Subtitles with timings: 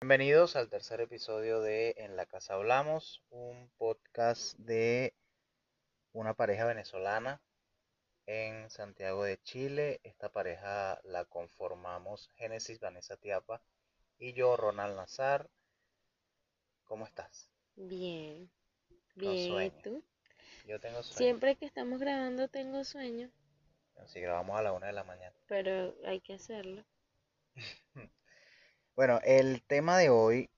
[0.00, 5.12] Bienvenidos al tercer episodio de En la Casa Hablamos, un podcast de
[6.14, 7.42] una pareja venezolana
[8.24, 10.00] en Santiago de Chile.
[10.04, 13.60] Esta pareja la conformamos Génesis Vanessa Tiapa
[14.18, 15.50] y yo, Ronald Nazar.
[16.84, 17.50] ¿Cómo estás?
[17.76, 18.50] Bien,
[19.16, 20.02] bien, ¿y tú?
[20.66, 21.18] Yo tengo sueño.
[21.18, 23.30] Siempre que estamos grabando tengo sueño,
[24.06, 25.36] Si grabamos a la una de la mañana.
[25.46, 26.86] pero hay que hacerlo.
[28.96, 30.50] Bueno, el tema de hoy,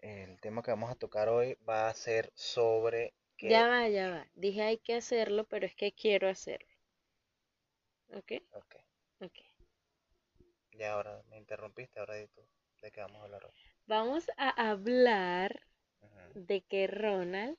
[0.00, 3.52] el tema que vamos a tocar hoy va a ser sobre que...
[3.52, 4.28] Ya va, ya va.
[4.36, 6.68] Dije hay que hacerlo, pero es que quiero hacerlo.
[8.12, 8.32] ¿Ok?
[8.52, 8.74] Ok,
[9.20, 9.38] Ok.
[10.72, 12.40] ya ahora me interrumpiste, ahora tú.
[12.80, 13.52] ¿De qué vamos a hablar hoy?
[13.88, 15.60] Vamos a hablar
[16.34, 17.58] de que Ronald,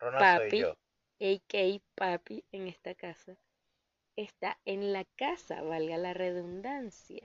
[0.00, 0.60] Ronald soy Papi.
[0.60, 0.74] yo.
[1.20, 1.80] a.k.a.
[1.94, 3.38] Papi, en esta casa,
[4.16, 7.22] está en la casa, valga la redundancia,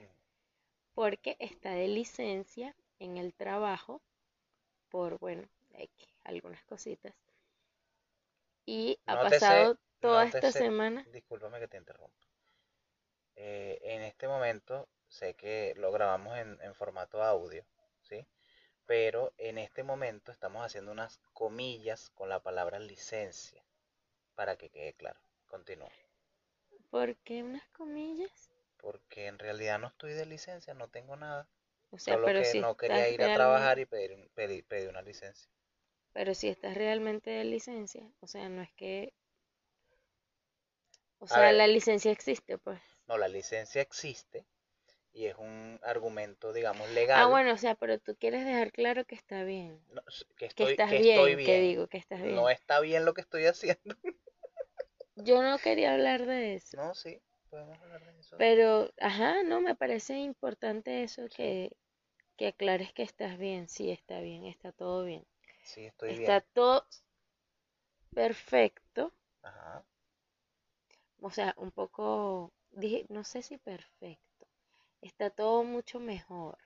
[0.93, 4.01] porque está de licencia en el trabajo
[4.89, 7.13] por, bueno, X, algunas cositas.
[8.65, 11.05] Y ha pasado toda esta semana.
[11.11, 12.27] Discúlpame que te interrumpa.
[13.35, 17.65] Eh, en este momento sé que lo grabamos en, en formato audio,
[18.01, 18.25] ¿sí?
[18.85, 23.63] Pero en este momento estamos haciendo unas comillas con la palabra licencia,
[24.35, 25.19] para que quede claro.
[25.47, 25.91] Continúa.
[26.91, 28.51] ¿Por qué unas comillas?
[28.81, 31.47] Porque en realidad no estoy de licencia, no tengo nada.
[31.91, 34.89] O sea, Solo pero que si no quería ir a trabajar y pedir, pedir, pedir
[34.89, 35.49] una licencia.
[36.13, 39.13] Pero si estás realmente de licencia, o sea, no es que...
[41.19, 41.55] O A sea, ver.
[41.55, 42.81] la licencia existe, pues.
[43.07, 44.45] No, la licencia existe
[45.13, 47.21] y es un argumento, digamos, legal.
[47.21, 49.79] Ah, bueno, o sea, pero tú quieres dejar claro que está bien.
[49.93, 50.01] No,
[50.37, 51.61] que estás que bien, estoy que bien.
[51.61, 52.35] digo que estás bien.
[52.35, 53.95] No está bien lo que estoy haciendo.
[55.15, 56.77] Yo no quería hablar de eso.
[56.77, 58.35] No, sí, podemos hablar de eso.
[58.37, 61.37] Pero, ajá, no, me parece importante eso Sí.
[61.37, 61.71] que,
[62.37, 63.69] que aclares que estás bien.
[63.69, 65.25] Sí, está bien, está todo bien.
[65.63, 66.43] Sí, estoy Está bien.
[66.53, 66.85] todo
[68.15, 69.11] perfecto.
[69.43, 69.83] Ajá.
[71.21, 74.45] O sea, un poco, dije, no sé si perfecto.
[75.01, 76.57] Está todo mucho mejor.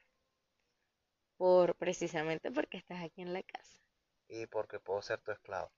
[1.37, 3.79] Por, precisamente porque estás aquí en la casa.
[4.27, 5.71] Y porque puedo ser tu esclavo.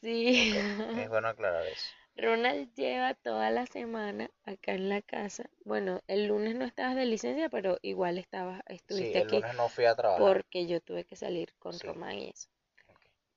[0.00, 0.54] Sí.
[0.94, 1.94] Es bueno aclarar eso.
[2.14, 5.50] Ronald lleva toda la semana acá en la casa.
[5.64, 9.54] Bueno, el lunes no estabas de licencia, pero igual estabas, Sí, estuviste el aquí lunes
[9.54, 10.26] no fui a trabajar.
[10.28, 11.86] porque yo tuve que salir con Sí.
[11.88, 12.48] Román y eso.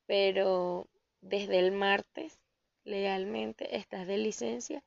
[0.06, 0.88] Pero
[1.20, 2.38] desde el martes,
[2.84, 4.82] legalmente, estás de licencia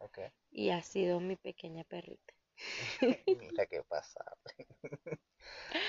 [0.52, 2.34] y has sido mi pequeña perrita.
[3.30, 4.24] Mira qué pasa.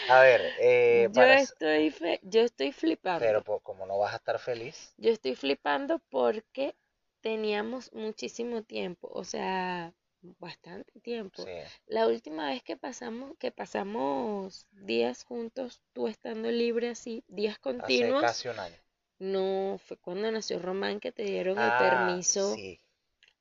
[0.06, 1.38] A ver, eh, Yo para...
[1.44, 3.20] estoy, fe- yo estoy flipando.
[3.20, 6.76] Pero pues, como no vas a estar feliz, Yo estoy flipando porque
[7.22, 9.94] teníamos muchísimo tiempo, o sea,
[10.38, 11.42] bastante tiempo.
[11.42, 11.50] sí,
[11.86, 18.14] La última vez que pasamos, que pasamos días juntos, tú estando libre así, días hace
[18.14, 18.78] continuos, casi un año.
[19.20, 22.80] no fue cuando nació Román que te dieron el Ah, permiso sí,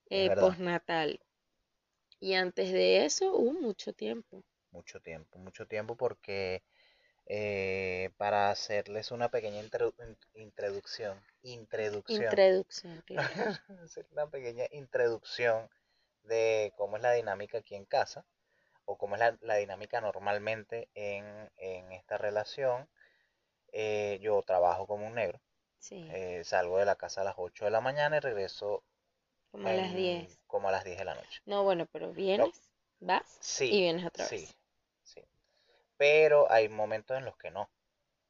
[0.09, 1.19] eh, postnatal.
[2.19, 4.43] Y antes de eso hubo mucho tiempo.
[4.71, 6.63] Mucho tiempo, mucho tiempo porque
[7.27, 9.95] eh, para hacerles una pequeña introdu-
[10.35, 13.33] in- introducción, introducción, Introducción, claro.
[14.13, 15.69] una pequeña introducción
[16.23, 18.25] de cómo es la dinámica aquí en casa
[18.85, 22.89] o cómo es la, la dinámica normalmente en, en esta relación.
[23.71, 25.41] Eh, yo trabajo como un negro,
[25.79, 28.83] Sí, eh, salgo de la casa a las 8 de la mañana y regreso
[29.51, 30.39] como a las en- 10.
[30.47, 31.41] como a las 10 de la noche.
[31.47, 34.55] No, bueno, pero vienes, vas Sí, y vienes otra sí, vez.
[35.03, 35.21] sí.
[35.97, 37.69] Pero hay momentos en los que no.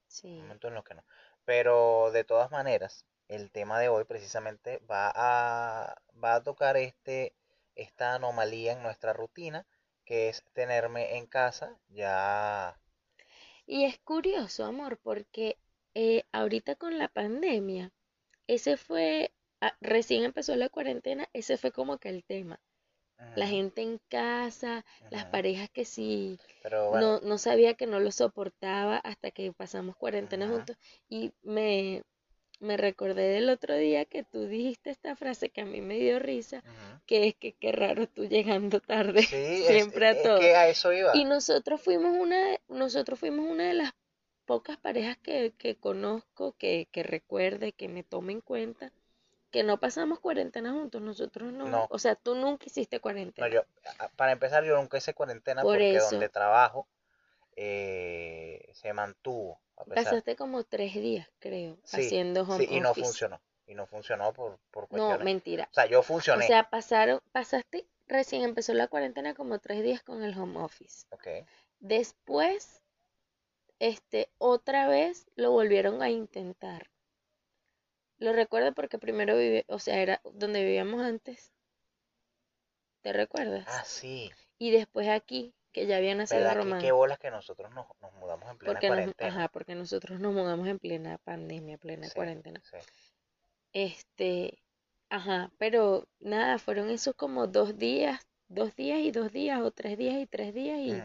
[0.08, 0.28] Sí.
[0.38, 1.04] momentos en los que no.
[1.46, 7.36] Pero de todas maneras, el tema de hoy precisamente va a, va a tocar este,
[7.76, 9.66] esta anomalía en nuestra rutina,
[10.06, 12.80] que es tenerme en casa ya...
[13.68, 15.60] Y es curioso, amor, porque
[15.94, 17.92] eh, ahorita con la pandemia,
[18.48, 22.60] ese fue, ah, recién empezó la cuarentena, ese fue como que el tema.
[23.36, 28.00] La gente en casa, las parejas que sí, Pero bueno, no, no sabía que no
[28.02, 30.78] lo soportaba hasta que pasamos cuarentena juntos.
[31.10, 32.04] Y me,
[32.60, 36.20] me recordé del otro día que tú dijiste esta frase que a mí me dio
[36.20, 36.64] risa,
[37.08, 39.36] que es que qué raro tú llegando tarde Sí,
[39.68, 40.52] es, siempre a es todo.
[40.52, 41.14] que a eso iba.
[41.14, 43.92] Y nosotros fuimos una, de- nosotros fuimos una de las
[44.46, 48.94] pocas parejas que, que conozco, que, que recuerde, que me tome en cuenta,
[49.52, 51.02] que no pasamos cuarentena juntos.
[51.02, 51.88] Nosotros no, No.
[51.90, 53.48] o sea, tú nunca hiciste No, cuarentena.
[53.50, 53.64] yo,
[54.00, 56.10] a- para empezar, yo nunca hice cuarentena Por porque eso.
[56.12, 56.88] donde trabajo
[57.60, 60.04] eh, se mantuvo, a pesar.
[60.04, 63.06] Pasaste como tres días, creo, Sí, haciendo home sí, y no office.
[63.06, 63.42] funcionó.
[63.66, 65.26] Y no funcionó por, por No, cuestiones.
[65.26, 65.68] mentira.
[65.72, 66.46] O sea, yo O funcioné.
[66.48, 71.06] sea, pasaron, pasaste recién empezó la cuarentena como tres días con el home office.
[71.10, 71.28] Ok.
[71.80, 72.82] Después,
[73.80, 76.90] este, otra vez lo volvieron a intentar.
[78.20, 81.52] Lo recuerdo porque primero viví, o sea, era donde vivíamos antes.
[83.02, 83.66] ¿Te recuerdas?
[83.68, 84.32] Ah, sí.
[84.60, 86.82] Y después aquí, que ya había nacido Román.
[86.82, 89.30] qué bolas que nosotros nos, nos mudamos en plena Porque nos, cuarentena.
[89.30, 92.62] ajá, porque nosotros nos mudamos en plena pandemia, plena Sí, cuarentena.
[92.72, 92.78] sí.
[93.74, 94.58] Este,
[95.10, 99.98] ajá, pero nada, fueron esos como dos días, dos días y dos días, o tres
[99.98, 101.04] días y tres días, y, Ujú.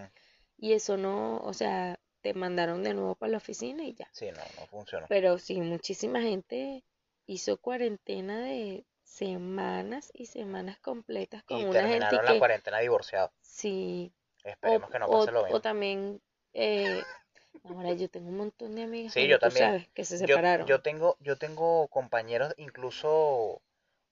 [0.59, 4.09] y eso no, o sea, te mandaron de nuevo para la oficina y ya.
[4.13, 5.07] Sí, no, no funcionó.
[5.09, 6.83] Pero sí, muchísima gente
[7.33, 12.81] hizo cuarentena de semanas y semanas completas con Y una gente terminaron la que cuarentena
[12.81, 13.31] divorciados.
[13.43, 14.13] sí,
[14.63, 15.67] o, Esperemos que no o, pase lo o mismo.
[15.67, 16.23] también,
[16.55, 17.03] eh,
[17.65, 19.53] ahora yo tengo un montón de amigas, Sí, yo también.
[19.53, 20.71] sabes, que se Yo, separaron.
[20.71, 23.63] yo tengo, yo tengo compañeros incluso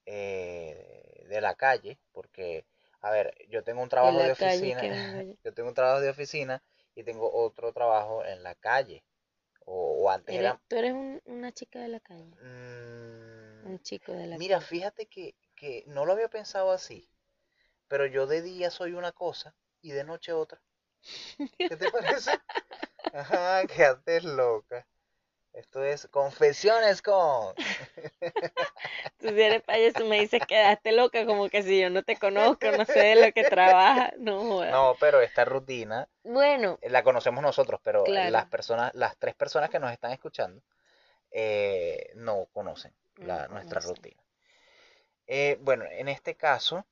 [0.06, 2.66] eh, de la calle, porque,
[3.00, 4.88] a ver, yo tengo un De trabajo de calle oficina,
[5.26, 5.36] yo.
[5.44, 6.62] yo tengo un trabajo de oficina
[6.94, 9.04] y tengo otro trabajo en la calle.
[9.66, 10.60] O, o antes Eres, era...
[10.66, 14.66] tú eres un- una chica de la calle, mm, un chico de la mira, calle.
[14.70, 17.08] fíjate que, que no lo había pensado así,
[17.88, 20.62] pero yo de día soy una cosa y de noche otra.
[21.66, 22.42] ¿Qué te parece?
[23.12, 24.86] Ajá, quédate loca.
[25.60, 27.54] Esto es confesiones con...
[29.18, 32.70] Tú si eres payaso me dices quedaste loca, como que si yo no te conozco,
[32.72, 34.64] no sé de lo que trabajas, no.
[34.64, 39.68] No, pero esta rutina Bueno, eh, la conocemos nosotros, pero las personas, las tres personas
[39.68, 40.62] que nos están escuchando,
[41.30, 43.96] eh, no conocen no la, nuestra conocen.
[43.96, 44.22] rutina.
[45.26, 46.86] Eh, bueno, en este caso,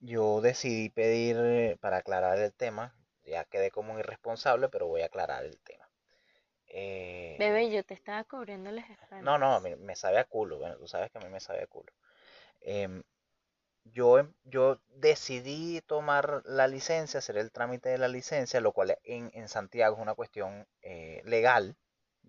[0.00, 2.92] yo decidí pedir, para aclarar el tema,
[3.24, 5.73] ya quedé como un irresponsable, pero voy a aclarar el tema.
[6.74, 8.90] Eh, Bebé, yo te estaba cubriendo las
[9.20, 9.60] no, no, espaldas.
[9.60, 11.92] me, me sabe a culo, bueno, tú sabes que a mí me sabe a culo.
[12.62, 13.02] Em,
[13.84, 18.98] yo, em- yo decidí tomar la licencia, hacer el trámite de la licencia, lo cual
[19.04, 21.76] en, en Santiago es una cuestión eh, legal.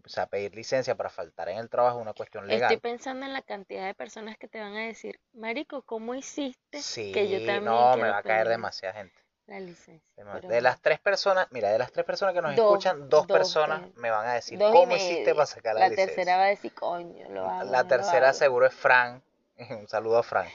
[0.06, 2.78] O sea, pedir licencia para faltar en el trabajo es una cuestión Estoy legal.
[2.78, 6.80] pensando en la cantidad de personas que te van a decir, Marico, ¿cómo hiciste?
[7.12, 9.25] Que yo también no, me va a caer pedir demasiada gente.
[9.48, 10.10] La licencia.
[10.16, 13.28] Pero De las tres personas, mira, de las tres personas que nos dos, escuchan, dos
[13.28, 16.38] dos, personas tres, me van a decir, ¿cómo hiciste para sacar la La tercera licencia?
[16.38, 18.38] va a decir, coño, lo hago, La no tercera hago.
[18.38, 19.24] seguro es Fran,
[19.70, 20.48] un saludo a Fran,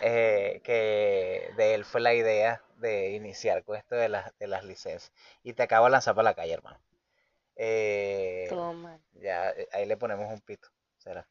[0.00, 4.64] eh, que de él fue la idea de iniciar con esto de las, de las
[4.64, 5.12] licencias.
[5.42, 6.80] Y te acabo de lanzar para la calle, hermano.
[7.56, 8.98] Eh, Toma.
[9.12, 11.28] ya, eh, ahí le ponemos un pito, será.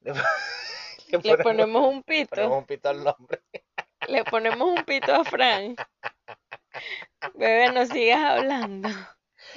[0.00, 0.12] Le,
[1.08, 3.42] le Le ponemos, ponemos un ponemos pito, un pito al nombre.
[4.08, 5.76] le ponemos un pito a Fran.
[7.34, 8.88] Bebé, no sigas hablando.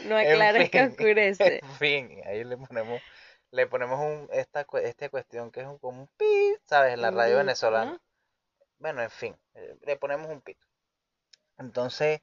[0.06, 1.60] No En aclares que fin, oscurece.
[1.64, 3.02] en fin, ahí le ponemos,
[3.52, 6.26] le ponemos un, esta, esta cuestión que es un, como un pi,
[6.66, 6.94] ¿sabes?
[6.94, 7.92] En la radio venezolana.
[7.94, 8.00] ¿no?
[8.80, 10.66] Bueno, en fin, eh, le ponemos un pito.
[11.58, 12.22] Entonces,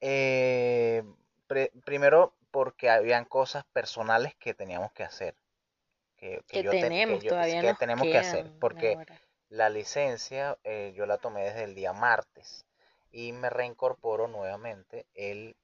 [0.00, 1.02] eh,
[1.46, 5.34] pre- primero porque habían cosas personales que teníamos que hacer,
[6.16, 9.20] que, que Que yo, te- que tenemos, yo- todavía que tenemos que hacer, porque ahora.
[9.48, 12.64] la licencia eh, yo la tomé desde el día martes
[13.14, 15.56] y me reincorporo nuevamente el,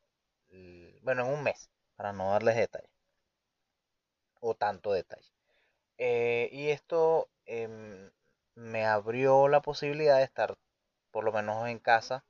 [1.02, 2.88] bueno, en un mes, para no darles detalle
[4.40, 5.32] o tanto detalle.
[5.98, 8.10] Eh, y esto em,
[8.54, 10.56] me abrió la posibilidad de estar
[11.10, 12.24] por lo menos en casa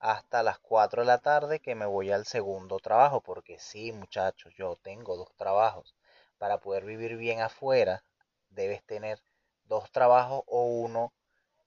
[0.00, 4.54] hasta las 4 de la tarde que me voy al segundo trabajo, porque sí, muchachos,
[4.56, 5.94] yo tengo dos trabajos.
[6.38, 8.04] Para poder vivir bien afuera,
[8.50, 9.20] debes tener
[9.64, 11.12] dos trabajos o uno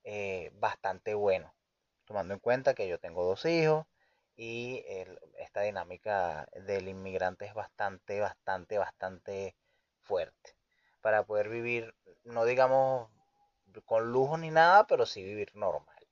[0.03, 1.53] eh, bastante bueno,
[2.07, 3.85] tomando en cuenta que yo tengo dos hijos
[4.35, 4.83] y
[5.37, 9.55] esta dinámica del inmigrante es bastante, bastante, bastante
[10.01, 10.55] fuerte.
[11.01, 13.09] Para poder vivir, no digamos
[13.85, 16.07] con lujo ni nada, pero sí vivir normal.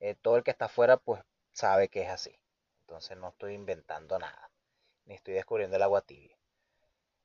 [0.00, 1.22] Eh, todo el que está afuera, pues
[1.52, 2.38] sabe que es así.
[2.80, 4.50] Entonces no estoy inventando nada,
[5.06, 6.36] ni estoy descubriendo el agua tibia.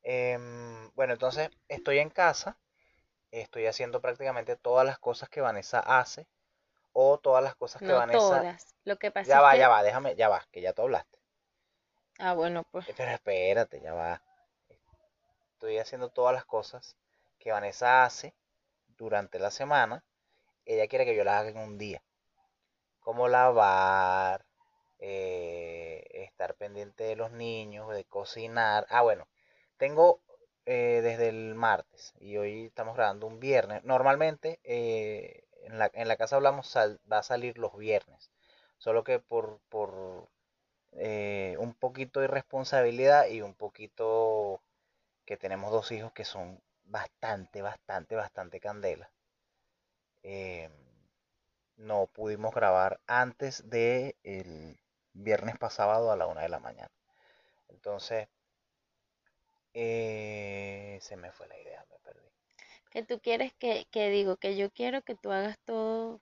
[0.04, 2.58] Em, bueno, entonces estoy en casa,
[3.32, 6.28] estoy haciendo prácticamente todas las cosas que Vanessa hace
[6.94, 8.20] o todas las cosas que No Vanessa...
[8.20, 8.76] todas.
[8.86, 10.84] Lo que pasa Ya es va, que, ya va, déjame, ya va, que ya tú
[10.84, 11.20] hablaste.
[12.20, 14.22] ah, bueno, pues, Eh, Pero espérate, ya va.
[15.54, 16.98] Estoy haciendo todas las cosas
[17.40, 18.36] que Vanessa hace
[18.98, 20.04] durante la semana.
[20.66, 22.04] Ella quiere que yo las haga en un día.
[23.00, 24.46] Como lavar,
[25.00, 28.86] eh, estar pendiente de los niños, de cocinar.
[28.90, 29.28] Ah, bueno,
[29.78, 30.22] tengo
[30.66, 33.84] eh, desde el martes y hoy estamos grabando un viernes.
[33.84, 36.76] Normalmente eh, en la, en la casa hablamos
[37.12, 38.32] va a salir los viernes.
[38.78, 40.30] Solo que por, por
[40.94, 44.62] eh, un poquito de irresponsabilidad y un poquito
[45.26, 49.12] que tenemos dos hijos que son bastante, bastante, bastante candela.
[50.24, 50.70] eh,
[51.76, 54.80] no pudimos grabar antes de el
[55.12, 56.92] viernes pasado a la una de la mañana.
[57.70, 58.30] Entonces,
[59.74, 62.30] eh, se me fue la idea, me perdí.
[62.92, 66.22] Que tú quieres que, que digo, que yo quiero que tú hagas todo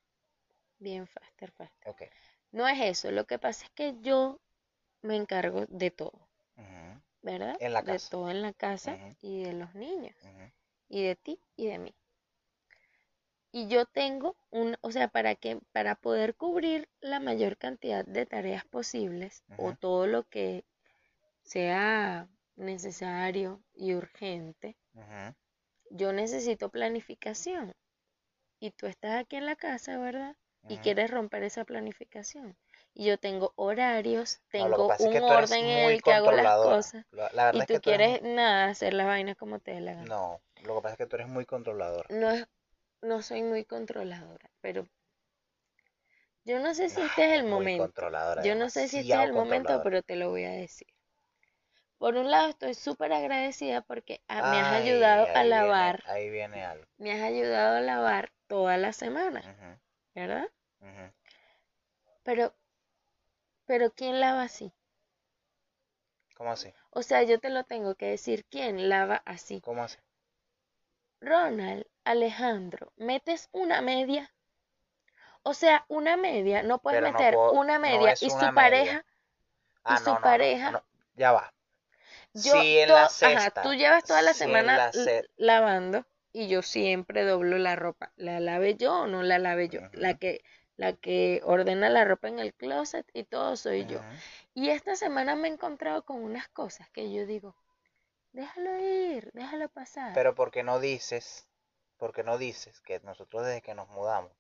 [0.78, 1.90] bien faster, faster.
[1.90, 2.04] Ok.
[2.52, 4.40] No es eso, lo que pasa es que yo
[5.02, 6.28] me encargo de todo,
[7.22, 7.58] ¿verdad?
[7.60, 10.16] En la De todo en la casa y de los niños,
[10.88, 11.94] y de ti y de mí.
[13.52, 18.26] Y yo tengo un, o sea, para que, para poder cubrir la mayor cantidad de
[18.26, 20.66] tareas posibles o todo lo que
[21.42, 24.76] sea necesario y urgente.
[25.90, 27.74] Yo necesito planificación.
[28.60, 30.36] Y tú estás aquí en la casa, ¿verdad?
[30.68, 32.58] Y quieres romper esa planificación.
[32.94, 36.56] Y yo tengo horarios, No, tengo es un que orden en el que hago las
[36.58, 37.06] cosas.
[37.12, 39.60] La, la verdad Y es que tú tú eres quieres nada, hacer las vainas como
[39.60, 40.06] te dé la gana.
[40.06, 42.08] No, lo que pasa es que tú eres muy controladora.
[42.10, 42.46] No es,
[43.02, 44.88] no soy muy controladora, pero
[46.44, 47.92] yo no sé si este es Ay, el momento.
[48.44, 50.88] Yo no sé si este es el momento, pero te lo voy a decir.
[52.00, 56.04] Por un lado, estoy súper agradecida porque ah, me has Ay, ayudado a viene- lavar,
[56.08, 56.86] ahí viene algo.
[56.98, 59.44] me has ayudado a lavar toda la semana,
[60.16, 60.50] ¿verdad?
[62.24, 62.54] Pero,
[63.66, 64.72] pero ¿quién lava así?
[66.36, 66.74] ¿Cómo así?
[66.92, 69.60] O sea, yo te lo tengo que decir, ¿quién lava así?
[69.62, 69.98] ¿Cómo así?
[71.20, 74.32] Ronald, Alejandro, ¿metes una media?
[75.44, 78.54] O sea, una media, no puedes Pero no meter puedo- una media y su pareja,
[78.54, 79.06] media.
[79.86, 80.84] y Ah, su no, pareja- no,
[81.16, 81.54] ya va.
[82.34, 87.58] Yo en la ajá, tú llevas toda la semana la lavando y yo siempre doblo
[87.58, 88.12] la ropa.
[88.16, 89.82] ¿La lave yo o no la lave yo?
[89.94, 90.44] La que,
[90.76, 94.02] la que ordena la ropa en el closet y todo soy yo.
[94.54, 97.56] Y esta semana me he encontrado con unas cosas que yo digo,
[98.32, 100.14] déjalo ir, déjalo pasar.
[100.14, 101.48] Pero porque no dices,
[101.98, 104.32] porque no dices que nosotros desde que nos mudamos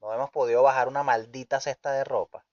[0.00, 2.44] no hemos podido bajar una maldita cesta de ropa,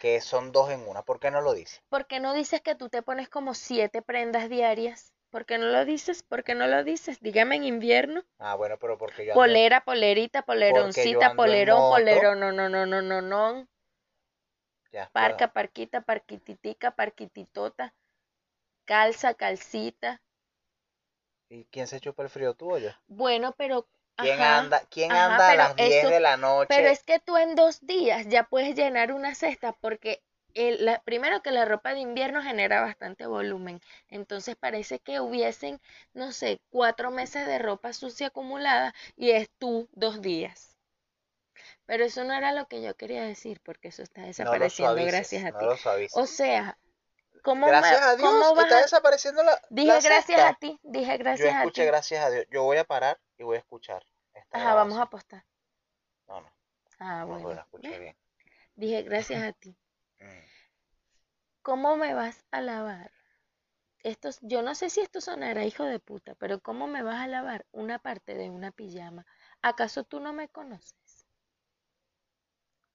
[0.00, 1.82] que son dos en una, ¿por qué no lo dices?
[1.88, 5.12] ¿Por qué no dices que tú te pones como siete prendas diarias?
[5.30, 6.22] ¿Por qué no lo dices?
[6.22, 7.20] ¿Por qué no lo dices?
[7.20, 8.22] Dígame en invierno.
[8.38, 13.02] Ah, bueno, pero porque yo ando- Polera, polerita, poleroncita, polerón, polerón, no, no, no, no,
[13.02, 13.68] no, no.
[14.92, 17.94] ya, Parca, parquita, parquititica, parquititota.
[18.86, 20.20] Calza, calcita.
[21.50, 22.90] ¿Y quién se chupa el frío, tú o yo?
[23.08, 23.86] Bueno, pero.
[24.18, 26.68] ¿Quién ajá, anda, quién ajá, anda a pero las 10 eso- de la noche?
[26.68, 30.22] Pero es que tú en dos días ya puedes llenar una cesta porque
[30.54, 33.80] el, la- primero que la ropa de invierno genera bastante volumen.
[34.08, 35.80] Entonces parece que hubiesen,
[36.14, 40.76] no sé, cuatro meses de ropa sucia acumulada y es tú dos días.
[41.86, 45.08] Pero eso no era lo que yo quería decir porque eso está no desapareciendo suavices,
[45.12, 45.66] gracias a no ti.
[46.12, 46.78] O sea,
[47.42, 50.48] ¿cómo, gracias me- a Dios, cómo vas está a- desapareciendo la Dije la gracias cesta.
[50.50, 51.86] a ti, dije Yo gracias a escuché ti.
[51.86, 52.46] gracias a Dios.
[52.50, 54.04] Yo voy a parar y voy a escuchar.
[54.34, 55.44] esta Ajá, vamos a apostar.
[56.28, 56.52] No, no,
[57.00, 57.48] Ah, no, bueno.
[57.54, 57.66] la
[57.98, 58.16] bien.
[58.76, 59.76] Dije gracias a ti.
[60.20, 60.48] Mm.
[61.62, 63.12] ¿Cómo me vas a lavar?
[64.02, 67.28] Estos, yo no sé si esto sonará hijo de puta, pero ¿cómo me vas a
[67.28, 69.26] lavar una parte de una pijama?
[69.62, 71.26] ¿Acaso tú no me conoces?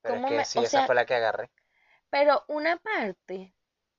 [0.02, 1.50] Pero ¿Cómo es que me- sí, o esa sea, fue la que agarré.
[2.10, 3.54] Pero una parte,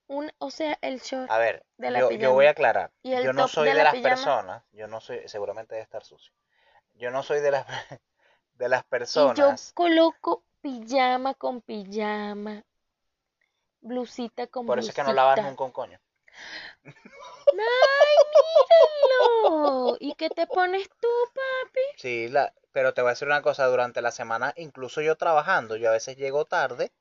[0.07, 2.91] un, o sea, el short A ver, de la yo, yo voy a aclarar.
[3.03, 4.15] ¿Y el Yo no soy de de la las pijama?
[4.15, 6.33] personas, yo no soy, seguramente debe estar sucio.
[6.95, 7.67] Yo no soy de las
[8.55, 9.73] de las y yo personas.
[9.75, 12.65] coloco pijama con pijama,
[13.81, 16.01] blusita con Por eso es que no lavas nunca un coño.
[16.85, 18.17] ¡Ay,
[19.43, 19.97] míralo!
[20.01, 21.81] ¿Y qué te pones tú, papi?
[21.97, 25.77] Sí, la, pero te voy a decir una cosa, durante la semana, incluso yo trabajando,
[25.77, 26.93] yo a veces llego tarde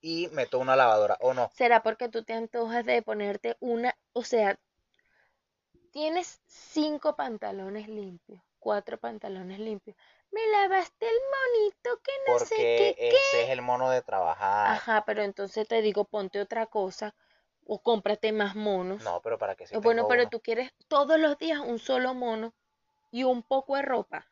[0.00, 1.50] y meto una lavadora, o no.
[1.50, 4.58] ¿Será porque tú te antojas de ponerte una, o sea,
[5.90, 9.96] tienes cinco pantalones limpios, cuatro pantalones limpios?
[10.30, 13.08] Me lavaste el monito que no sé Porque qué.
[13.08, 14.76] ese es el mono de trabajar.
[14.76, 17.14] Ajá, pero entonces te digo, ponte otra cosa
[17.66, 19.02] o cómprate más monos.
[19.04, 20.30] No, pero para que si O bueno, pero uno.
[20.30, 22.52] tú quieres todos los días un solo mono
[23.10, 24.26] y un poco de ropa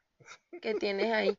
[0.62, 1.36] que tienes ahí.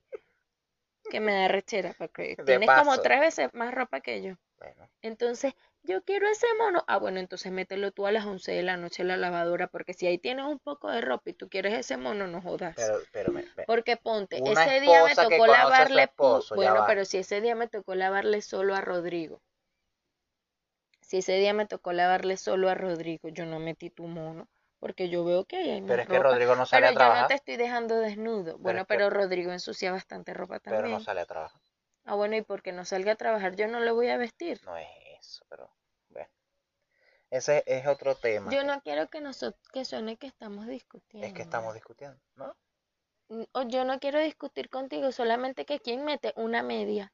[1.10, 4.36] Que me da rechera, porque De tienes como tres veces más ropa que yo.
[4.60, 6.84] Bueno, Entonces, yo quiero ese mono.
[6.88, 9.94] Ah, bueno, entonces mételo tú a las 11 de la noche en la lavadora, porque
[9.94, 12.76] si ahí tienes un poco de ropa y tú quieres ese mono, no jodas.
[12.76, 16.88] pero, pero me- me- Porque ponte, Una ese día me tocó lavarle, esposo, bueno, va.
[16.88, 19.42] pero si ese día me tocó lavarle solo a Rodrigo.
[21.02, 24.48] Si ese día me tocó lavarle solo a Rodrigo, yo no metí tu mono,
[24.80, 26.20] porque yo veo que ahí hay pero es que.
[26.20, 27.28] Rodrigo no sale Pero a yo no trabajar.
[27.28, 28.58] te estoy dejando desnudo.
[28.58, 31.02] Bueno, que- pero Rodrigo ensucia bastante ropa Pero no también.
[31.04, 31.62] sale a trabajar.
[32.06, 34.62] Ah, bueno, y porque no salga a trabajar, yo no lo voy a vestir.
[34.64, 34.88] No es
[35.20, 35.70] eso, pero
[36.10, 36.30] bueno.
[37.30, 38.50] Ese es otro tema.
[38.52, 41.28] Yo no quiero que nosotros que suene que estamos discutiendo.
[41.28, 42.56] Es que estamos discutiendo, ¿no?
[43.52, 47.12] O yo no quiero discutir contigo, solamente que quién mete una media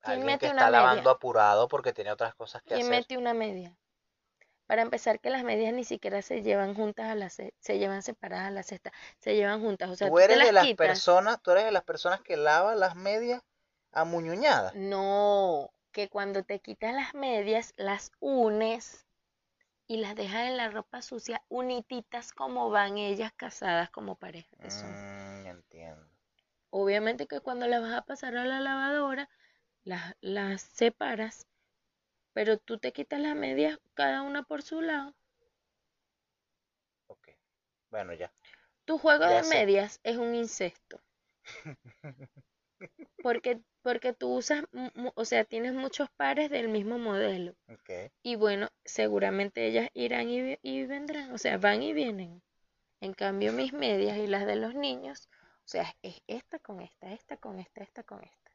[0.00, 0.80] ¿Quién Alguien que mete una está media?
[0.80, 2.90] lavando apurado porque tiene otras cosas que ¿Quién hacer.
[3.00, 3.76] mete una media?
[4.66, 8.48] Para empezar, que las medias ni siquiera se llevan juntas a la se llevan separadas
[8.48, 9.90] a la cesta, se llevan juntas.
[9.90, 10.88] O sea, Tú tú te eres de las las quitas.
[10.88, 13.42] personas, tú eres de las personas que lava las medias
[13.92, 14.74] amuñuñadas.
[14.74, 19.06] No, que cuando te quitas las medias, las unes
[19.86, 24.70] y las dejas en la ropa sucia, unititas como van ellas casadas como pareja que
[24.70, 24.90] son.
[24.90, 26.06] Mm, entiendo.
[26.70, 29.30] Obviamente que cuando las vas a pasar a la lavadora,
[29.84, 31.46] las, las separas,
[32.36, 35.16] pero tú te quitas las medias cada una por su lado.
[37.08, 37.28] Ok.
[37.90, 38.32] Bueno, ya.
[38.86, 39.54] Tu juego Ya de sé.
[39.54, 41.00] medias es un incesto.
[43.20, 44.64] Porque, porque tú usas,
[45.14, 47.54] o sea, tienes muchos pares del mismo modelo.
[47.68, 48.10] Ok.
[48.22, 52.42] Y bueno, seguramente ellas irán y, y vendrán, o sea, van y vienen.
[53.00, 55.28] En cambio, mis medias y las de los niños,
[55.64, 58.45] o sea, es esta con esta, esta con esta, esta con esta.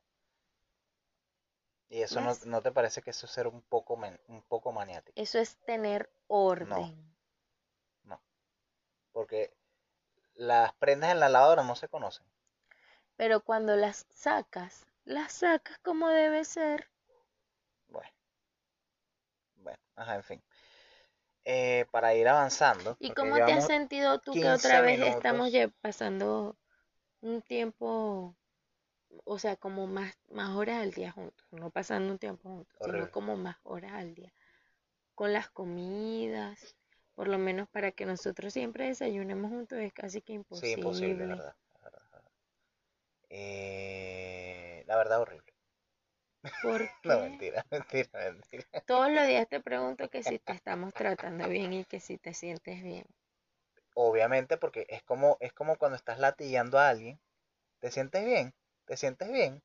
[1.92, 2.46] ¿Y eso no, ¿Ves?
[2.48, 5.22] no te parece que eso es ser un poco, men- un poco maniático?
[5.22, 6.96] Eso es tener orden.
[8.04, 8.20] No.
[9.14, 9.54] Porque
[10.36, 12.26] las prendas en la lavadora no se conocen.
[13.16, 16.88] Pero cuando las sacas, las sacas como debe ser.
[17.90, 18.10] Bueno.
[19.64, 20.42] Bueno, ajá, en fin.
[21.46, 22.98] Eh, para ir avanzando.
[23.00, 25.54] ¿Y cómo te has sentido tú que 15 otra vez estamos minutos.
[25.54, 26.56] lle- pasando
[27.22, 28.36] un tiempo,
[29.26, 33.08] o sea, como más, más horas al día juntos, no pasando un tiempo juntos, sino
[33.08, 34.34] como más horas al día,
[35.16, 36.78] con las comidas,
[37.16, 41.28] por lo menos para que nosotros siempre desayunemos juntos es casi que Sí, imposible, imposible.
[41.28, 41.56] la verdad.
[41.74, 42.32] la verdad, la verdad.
[43.30, 45.54] Eh, la verdad, horrible.
[46.62, 48.84] ¿Por No, mentira, mentira, mentira.
[48.86, 52.36] Todos los días te pregunto que si te estamos tratando bien y que si te
[52.36, 53.06] sientes bien.
[53.94, 57.22] Obviamente, porque es como, es como cuando estás latillando a alguien.
[57.80, 58.54] ¿Te sientes bien?
[58.92, 59.64] ¿Te sientes bien?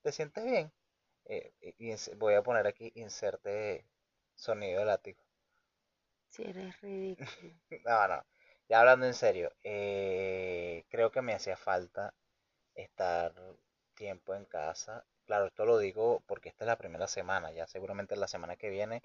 [0.00, 0.72] ¿Te sientes bien?
[1.24, 1.52] Eh,
[2.18, 3.84] voy a poner aquí inserte
[4.36, 5.20] sonido de látigo.
[6.28, 7.28] Si eres ridículo.
[7.84, 8.24] No, no.
[8.68, 12.14] Ya hablando en serio, eh, creo que me hacía falta
[12.76, 13.34] estar
[13.96, 15.04] tiempo en casa.
[15.26, 17.50] Claro, esto lo digo porque esta es la primera semana.
[17.50, 19.02] Ya seguramente la semana que viene,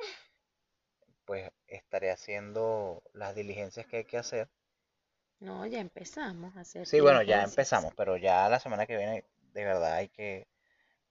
[1.26, 4.48] pues estaré haciendo las diligencias que hay que hacer.
[5.40, 9.26] No, ya empezamos a hacer Sí, bueno, ya empezamos, pero ya la semana que viene
[9.56, 10.48] de verdad hay que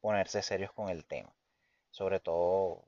[0.00, 1.34] ponerse serios con el tema.
[1.90, 2.84] Sobre todo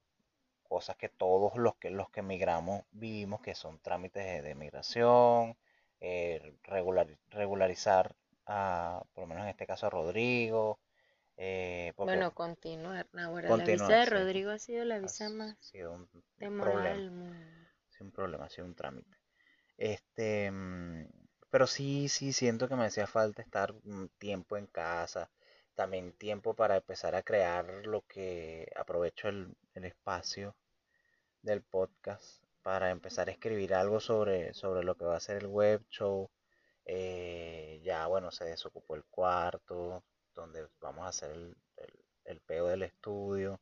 [0.65, 5.57] cosas que todos los que los que emigramos vivimos, que son trámites de, de migración,
[6.01, 8.17] eh, regular- regularizar
[8.47, 10.81] a, por lo menos en este caso a Rodrigo,
[11.37, 13.07] eh, Bueno, continuar.
[13.19, 14.07] Ahora, la Continuar, visa de sí.
[14.07, 16.09] Rodrigo ha sido la ha visa más sido un,
[16.41, 17.05] un problema.
[17.11, 17.37] mundo.
[17.91, 19.17] Sí, un problema, ha sido un trámite.
[19.79, 21.07] Este, mm,
[21.51, 25.31] pero sí, sí, siento que me hacía falta estar un tiempo en casa,
[25.77, 30.57] también tiempo para empezar a crear lo que aprovecho el, el espacio
[31.43, 35.47] del podcast para empezar a escribir algo sobre, sobre lo que va a ser el
[35.47, 36.29] web show.
[36.85, 40.03] Eh, ya, bueno, se desocupó el cuarto
[40.35, 43.61] donde vamos a hacer el, el, el peo del estudio,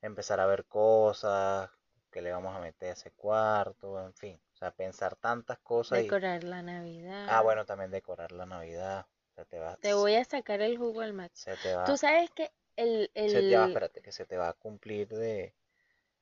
[0.00, 1.70] empezar a ver cosas,
[2.10, 6.00] que le vamos a meter a ese cuarto, en fin, o sea, pensar tantas cosas
[6.00, 7.26] y, Decorar la Navidad.
[7.30, 9.06] ah, bueno, también decorar la Navidad,
[9.40, 11.44] se te va, Te voy a sacar el jugo al macho.
[11.44, 14.36] se te va, Tú sabes que el, se te va, el, espérate, que se te
[14.36, 15.54] va a cumplir de,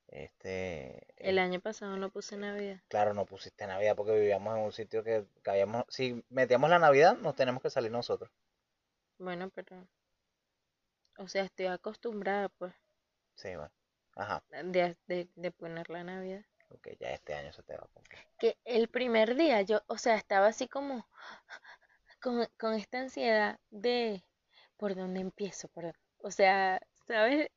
[0.08, 2.80] este, el eh, año pasado no puse Navidad.
[2.88, 6.78] claro, no pusiste Navidad porque vivíamos en un sitio que, que habíamos, si metíamos la
[6.78, 8.30] Navidad, nos tenemos que salir nosotros,
[9.18, 9.86] Bueno, pero,
[11.18, 12.72] o sea, estoy acostumbrada, pues,
[13.36, 13.70] sí, bueno,
[14.16, 16.44] ajá, de, de, de poner la Navidad.
[16.70, 19.96] ok, ya este año se te va a cumplir, Que el primer día yo, o
[19.96, 21.06] sea, estaba así como
[22.20, 24.24] con, con esta ansiedad de
[24.76, 27.48] por dónde empiezo, por O sea, ¿sabes?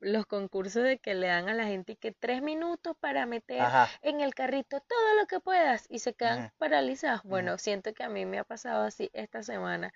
[0.00, 3.60] Los concursos de que le dan a la gente y que tres minutos para meter
[3.60, 7.22] ajá, en el carrito todo lo que puedas y se quedan paralizados.
[7.24, 9.92] Bueno, siento que a mí me ha pasado así esta semana,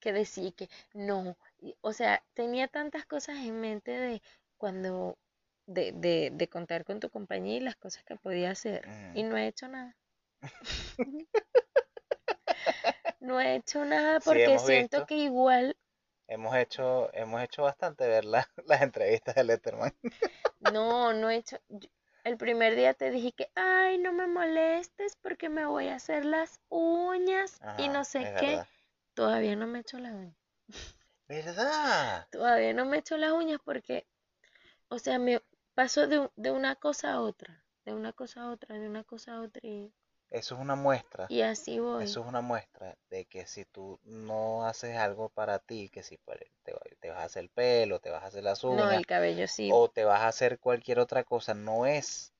[0.00, 4.22] que decía que no, y- o sea, tenía tantas cosas en mente de
[4.58, 5.18] cuando,
[5.66, 9.36] de, de, de contar con tu compañía y las cosas que podía hacer y no
[9.36, 9.96] he hecho nada.
[13.20, 15.06] No he hecho nada porque siento visto.
[15.06, 15.76] que igual,
[16.28, 19.92] Hemos hecho, hemos hecho bastante ver la- las entrevistas de Letterman.
[20.60, 21.88] no, no he hecho, yo-
[22.22, 26.24] el primer día te dije que, ay, no me molestes porque me voy a hacer
[26.24, 28.62] las uñas y no sé qué.
[28.62, 28.68] verdad.
[29.14, 30.36] Todavía no me he hecho las uñas.
[31.28, 32.26] ¿Verdad?
[32.30, 34.06] Todavía no me he hecho las uñas porque,
[34.88, 35.42] o sea, me
[35.74, 39.34] paso de, de una cosa a otra, de una cosa a otra, de una cosa
[39.36, 39.92] a otra y
[40.30, 41.30] Eso es una muestra.
[41.30, 42.06] Y así voy.
[42.06, 46.18] Eso es una muestra de que si tú no haces algo para ti, que si
[46.18, 48.90] pues, te, te vas a hacer el pelo, te vas a hacer las No, uñas,
[48.92, 49.76] el cabello sí.
[49.76, 52.32] o te vas a hacer cualquier otra cosa, no es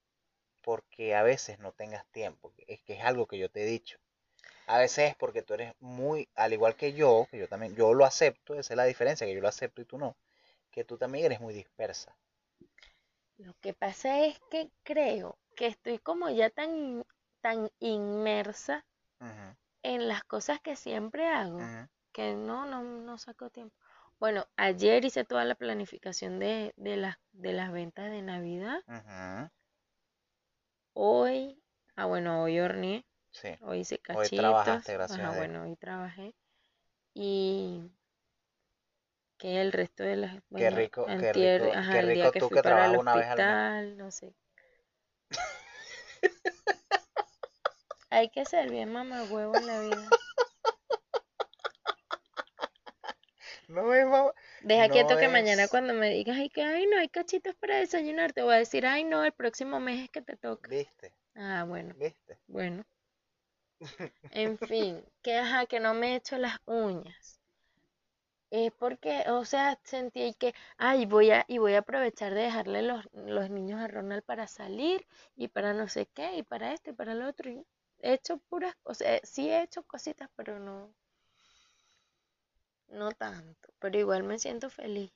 [0.63, 3.99] porque a veces no tengas tiempo, es que es algo que yo te he dicho.
[4.67, 7.95] A veces es porque tú eres muy, al igual que yo, que yo también, yo
[7.95, 10.17] lo acepto, esa es la diferencia, que yo lo acepto y tú no,
[10.71, 12.17] que tú también eres muy dispersa.
[13.39, 17.05] Lo que pasa es que creo que estoy como ya tan,
[17.41, 18.85] tan inmersa
[19.83, 21.61] en las cosas que siempre hago
[22.13, 23.77] que no, no, no saco tiempo.
[24.19, 28.81] Bueno, ayer hice toda la planificación de, de las, de las ventas de Navidad.
[30.95, 31.63] Hoy,
[31.97, 34.37] ah, bueno, hoy horneé, Sí, hoy hice Hoy cachitos.
[34.43, 35.47] trabajaste, gracias Ajá, a Dios.
[35.49, 36.35] bueno, hoy trabajé.
[37.15, 37.83] Y
[39.39, 42.33] que el resto de las, qué bueno, rico, qué rico, ajá, qué el día rico
[42.33, 43.57] que tú que trabajas una vez al mes.
[43.57, 44.35] hospital, no sé.
[48.11, 50.11] Hay que ser bien mamagüevo en la vida.
[53.69, 57.09] No es mamá- Deja quieto que mañana cuando me digas, ay, que, ay, no, hay
[57.09, 60.37] cachitos para desayunar, te voy a decir, ay, no, el próximo mes es que te
[60.37, 60.71] toca.
[60.71, 61.13] ¿Viste?
[61.37, 62.39] Ah, bueno, ¿Viste?
[62.49, 62.85] bueno.
[64.31, 67.39] En fin, que ajá, que no me he hecho las uñas.
[68.51, 72.83] Es porque, o sea, sentí que, ay, voy a, y voy a aprovechar de dejarle
[72.83, 76.91] los, los niños a Ronald para salir y para no sé qué, y para esto
[76.91, 77.51] y para lo otro.
[77.51, 77.65] Y
[78.01, 80.93] he hecho puras, o sea, sí he hecho cositas, pero no,
[82.89, 83.69] no tanto.
[83.79, 85.13] Pero igual me siento feliz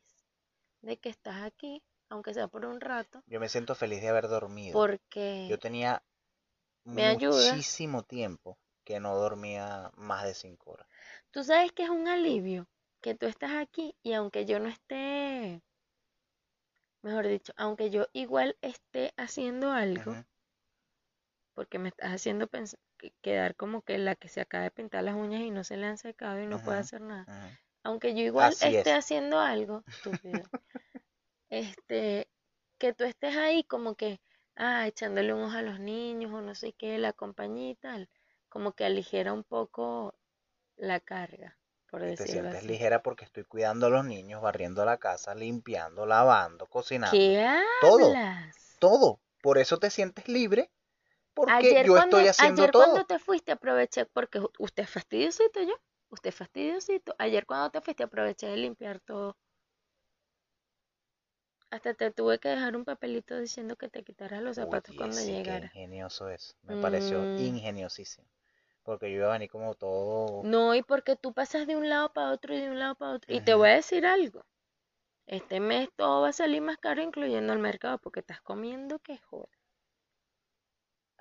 [0.83, 4.29] de que estás aquí, aunque sea por un rato, Yo me siento feliz de haber
[4.29, 4.73] dormido.
[4.75, 6.03] porque Yo tenía
[6.85, 10.87] Me muchísimo tiempo que no dormía más de cinco horas.
[11.31, 12.67] Tú sabes que es un alivio
[13.01, 15.63] que tú estás aquí y aunque yo no esté,
[17.03, 20.17] mejor dicho, aunque yo igual esté haciendo algo,
[21.63, 22.49] porque me estás haciendo
[23.21, 25.87] quedar como que la que se acaba de pintar las uñas y no se le
[25.87, 27.29] han secado y no puede hacer nada.
[27.85, 28.93] Aunque yo igual Así esté es.
[28.93, 30.51] haciendo algo, estúpido,
[31.51, 32.29] este,
[32.79, 34.21] que tú estés ahí como que,
[34.57, 38.09] ah, echándole un ojo a los niños o no sé qué, la compañía y tal,
[38.49, 40.15] como que aligera un poco
[40.77, 41.59] la carga,
[41.91, 42.67] por Y te sientes así.
[42.67, 47.19] ligera porque estoy cuidando a los niños, barriendo la casa, limpiando, lavando, cocinando.
[47.19, 47.45] ¿Qué
[47.79, 48.81] Todo, hablas?
[48.81, 49.21] todo.
[49.43, 50.71] Por eso te sientes libre,
[51.35, 52.95] porque Ayer yo cuando, estoy haciendo ayer todo.
[52.95, 55.75] cuando te fuiste aproveché, porque usted es fastidiosito yo,
[56.11, 57.15] usted es fastidiosito.
[57.19, 59.37] Ayer cuando te fuiste aproveché de limpiar todo.
[61.71, 65.41] Hasta te tuve que dejar un papelito diciendo que te quitaras los zapatos cuando sí,
[65.43, 65.75] qué llegara.
[65.75, 66.55] ingenioso eso.
[66.63, 68.27] Me pareció Mm, ingeniosísimo.
[68.85, 70.49] Porque yo iba a venir como todo.
[70.51, 73.13] no, y porque tú pasas de un lado para otro y de un lado para
[73.13, 73.35] otro.
[73.35, 74.45] Y te voy a decir algo.
[75.27, 79.19] Este mes todo va a salir más caro, incluyendo el mercado, porque estás comiendo que
[79.19, 79.59] joder.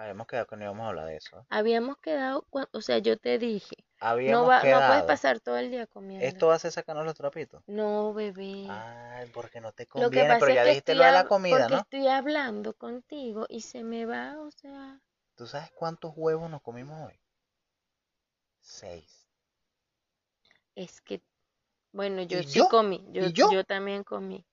[0.01, 1.45] Habíamos quedado que no íbamos a hablar de eso.
[1.51, 5.85] Habíamos quedado, o sea, yo te dije, no Habíamos no puedes pasar todo el día
[5.85, 6.25] comiendo.
[6.25, 7.61] Esto va a ser sacarnos los trapitos.
[7.67, 8.65] No, bebé.
[8.67, 11.11] Ay, porque no te Lo que conviene, pasa pero es ya que dijiste lo de
[11.11, 11.81] la comida, porque ¿no?
[11.81, 14.99] estoy hablando contigo y se me va, o sea,
[15.35, 17.19] ¿Tú sabes cuántos huevos nos comimos hoy?
[18.61, 19.27] Seis.
[20.75, 21.21] es que,
[21.91, 22.69] bueno, yo ¿Y sí yo?
[22.69, 23.51] comí, yo, ¿Y yo?
[23.51, 24.45] yo también comí.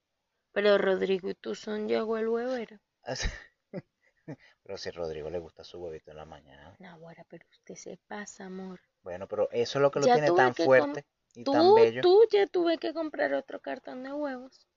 [0.53, 2.79] Pero Rodrigo y tú son yo el huevero.
[4.69, 6.77] Pero si a Rodrigo le gusta su huevito en la mañana.
[6.79, 8.79] Naguará, pero usted se pasa, amor.
[9.01, 12.03] Bueno, pero eso es lo que lo Ya tiene tan fuerte y tan bello.
[12.03, 14.69] tú ya tuve que comprar otro cartón de huevos.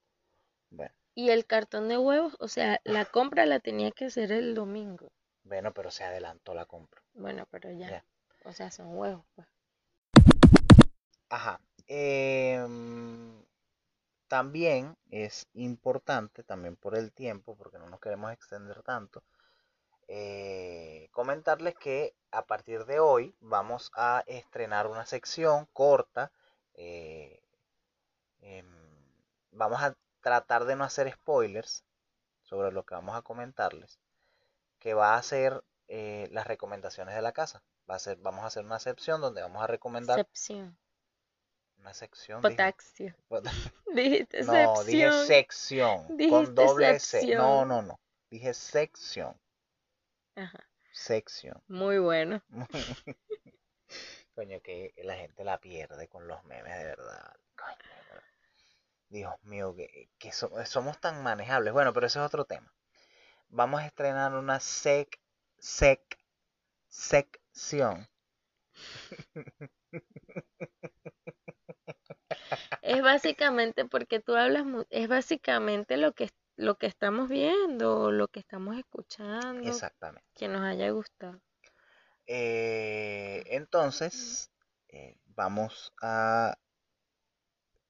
[0.70, 4.56] Bueno, Y el cartón de huevos, o sea, la compra la tenía que hacer el
[4.56, 5.12] domingo.
[5.44, 7.04] bueno, pero se adelantó la compra.
[7.14, 8.06] Bueno, pero ya, Ya.
[8.46, 9.46] o sea, son huevos, pues.
[11.28, 11.60] Ajá.
[11.88, 13.44] em,
[14.30, 19.22] también es importante, también por el tiempo, porque no nos queremos extender tanto,
[20.14, 26.34] eh, comentarles que a partir de hoy vamos a estrenar una sección corta.
[26.74, 27.42] eh,
[28.42, 28.66] em,
[29.52, 31.86] vamos a tratar de no hacer spoilers
[32.42, 34.00] sobre lo que vamos a comentarles,
[34.80, 37.64] que va a ser eh, las recomendaciones de la casa.
[37.90, 40.78] Va a ser, vamos a hacer una sección donde vamos a recomendar Excepción.
[41.80, 42.42] una sección.
[42.42, 43.16] Potaxio.
[43.94, 46.06] Dijiste No, dije sección.
[46.18, 47.18] Dijiste Con doble C.
[47.18, 47.68] No, sección.
[47.70, 48.00] no, no.
[48.30, 49.40] Dije sección.
[50.36, 50.60] Ajá.
[50.94, 51.62] Sección.
[51.68, 52.42] Muy bueno.
[54.36, 57.34] Coño, que la gente la pierde con los memes, de verdad.
[57.56, 57.92] Coño.
[59.10, 61.72] Dios mío, que, que so- somos tan manejables.
[61.72, 62.74] Bueno, pero ese es otro tema.
[63.50, 65.20] Vamos a estrenar una sec,
[65.60, 66.20] sec,
[66.90, 68.08] sección.
[72.82, 76.30] Es básicamente porque tú hablas, es básicamente lo que,
[76.62, 80.24] lo que estamos viendo, lo que estamos escuchando, Exactamente.
[80.36, 81.42] que nos haya gustado.
[82.28, 84.50] Eh, entonces,
[84.90, 86.56] eh, vamos a...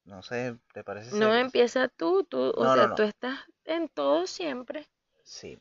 [0.05, 1.11] No sé, ¿te parece?
[1.11, 2.95] No ser- empieza tú, tú, o No, no, sea, no.
[2.95, 4.87] tú estás en todo siempre.
[5.23, 5.57] Sí.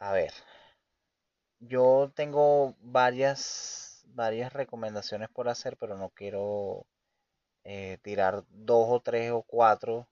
[0.00, 0.32] A ver.
[1.60, 6.84] Yo tengo varias, varias recomendaciones por hacer, pero no quiero
[7.64, 10.08] eh, tirar dos o tres o cuatro,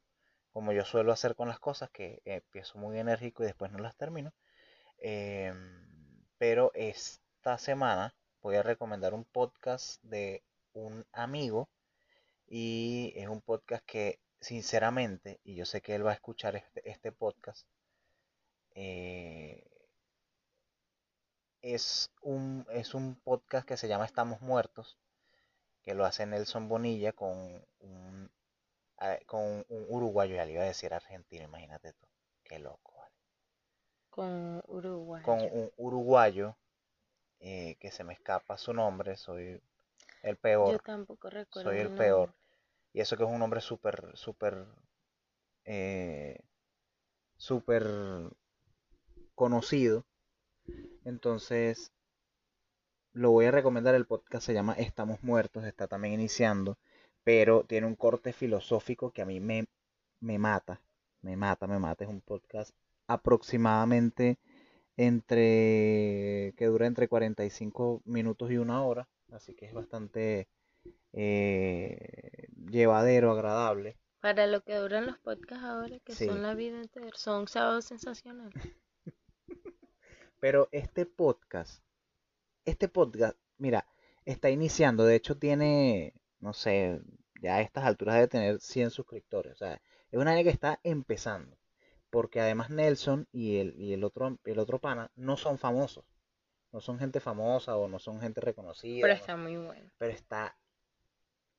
[0.56, 3.94] como yo suelo hacer con las cosas, que empiezo muy enérgico y después no las
[3.94, 4.32] termino.
[4.96, 10.42] Em, pero esta semana voy a recomendar un podcast de
[10.72, 11.68] un amigo
[12.46, 16.88] y es un podcast que sinceramente, y yo sé que él va a escuchar este,
[16.90, 17.66] este podcast,
[18.74, 19.62] eh,
[21.60, 24.96] es un, es un podcast que se llama Estamos Muertos,
[25.82, 28.30] que lo hace Nelson Bonilla con un,
[29.26, 32.06] con un uruguayo, ya le iba a decir argentino, imagínate tú,
[32.44, 33.14] qué loco, vale.
[34.10, 34.62] Con.
[35.22, 36.56] Con un uruguayo
[37.40, 39.60] eh, que se me escapa su nombre, soy
[40.22, 42.28] el Yo peor, tampoco recuerdo soy el peor.
[42.28, 42.36] nombre.
[42.92, 44.64] Y eso que es un hombre súper, súper,
[45.64, 46.40] eh,
[47.36, 47.86] súper
[49.34, 50.06] conocido.
[51.04, 51.92] Entonces,
[53.12, 53.94] lo voy a recomendar.
[53.94, 56.78] El podcast se llama Estamos Muertos, está también iniciando,
[57.26, 59.64] pero tiene un corte filosófico que a mí me,
[60.20, 60.80] me mata,
[61.22, 62.04] me mata, me mata.
[62.04, 62.70] Es un podcast
[63.08, 64.38] aproximadamente
[64.96, 70.46] entre, que dura entre 45 minutos y una hora, así que es bastante
[71.12, 73.96] eh, llevadero, agradable.
[74.20, 76.26] Para lo que duran los podcasts ahora, que Sí.
[76.26, 78.54] son la vida entera, son sábados sensacionales.
[80.40, 81.82] Pero este podcast,
[82.64, 83.84] este podcast, mira,
[84.24, 87.00] está iniciando, de hecho tiene, no sé,
[87.42, 90.80] ya a estas alturas debe tener 100 suscriptores, o sea, es una área que está
[90.82, 91.56] empezando,
[92.10, 96.04] porque además Nelson y el, y el otro, el otro pana no son famosos,
[96.72, 99.90] no son gente famosa o no son gente reconocida, Pero no está muy bueno.
[99.98, 100.56] pero está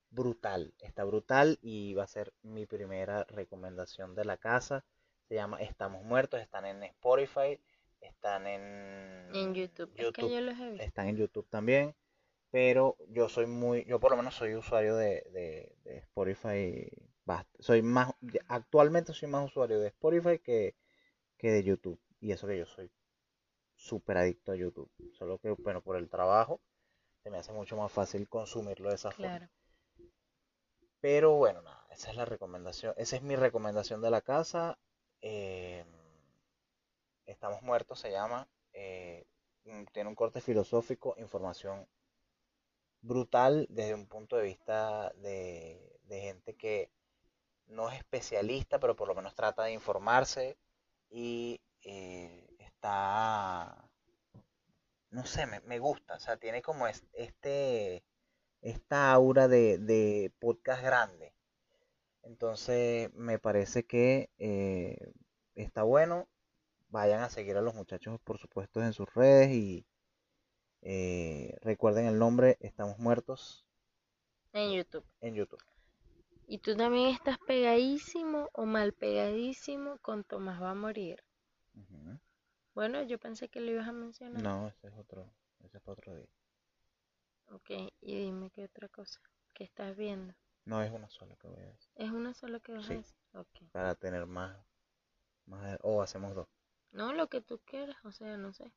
[0.10, 4.86] brutal, está brutal y va a ser mi primera recomendación de la casa.
[5.28, 7.60] Se llama Estamos Muertos, están en Spotify,
[8.00, 9.92] están en, En YouTube.
[9.96, 10.86] Es que yo los he visto.
[10.86, 11.96] están en YouTube también,
[12.52, 16.90] pero yo soy muy, yo por lo menos soy usuario de, de, de Spotify,
[17.60, 18.14] soy más,
[18.48, 20.76] actualmente soy más usuario de Spotify que,
[21.38, 22.92] que de YouTube, y eso que yo soy
[23.76, 26.62] súper adicto a YouTube, solo que, bueno, por el trabajo
[27.24, 29.50] se me hace mucho más fácil consumirlo de esa forma.
[31.02, 34.78] Pero bueno, nada, esa es la recomendación, esa es mi recomendación de la casa.
[35.22, 35.84] eh,
[37.28, 39.28] Estamos muertos se llama, eh,
[39.94, 41.88] tiene un corte filosófico, información
[43.08, 46.92] brutal desde un punto de vista de, gente que
[47.68, 50.58] no es especialista, pero por lo menos trata de informarse
[51.10, 53.90] y eh, está,
[55.12, 58.04] no sé, me, me gusta, o sea, tiene como es- este,
[58.62, 61.34] esta aura de, de podcast grande.
[62.24, 64.98] Entonces me parece que eh,
[65.56, 66.28] está bueno.
[66.90, 69.86] Vayan a seguir a los muchachos, por supuesto, en sus redes y
[70.82, 73.66] eh, recuerden el nombre, Estamos Muertos
[74.54, 75.06] En YouTube.
[75.22, 75.64] en YouTube.
[76.48, 81.24] Y tú también estás pegadísimo o mal pegadísimo con Tomás va a morir.
[82.74, 84.42] Bueno, yo pensé que lo ibas a mencionar.
[84.42, 86.30] No, ese es otro, ese es para otro día.
[87.50, 87.70] Ok,
[88.02, 89.20] y dime qué otra cosa.
[89.54, 90.34] ¿Qué estás viendo?
[90.66, 91.92] No es una sola que voy a decir.
[91.96, 93.18] ¿Es una sola que vas a decir?
[93.34, 93.72] Ok.
[93.72, 94.58] Para tener más,
[95.46, 96.48] más, o hacemos dos.
[96.92, 98.72] No, lo que tú quieras, o sea, no sé.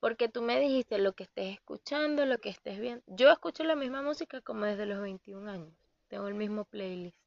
[0.00, 3.02] Porque tú me dijiste lo que estés escuchando, lo que estés viendo.
[3.06, 5.74] Yo escucho la misma música como desde los 21 años.
[6.08, 7.18] Tengo el mismo playlist.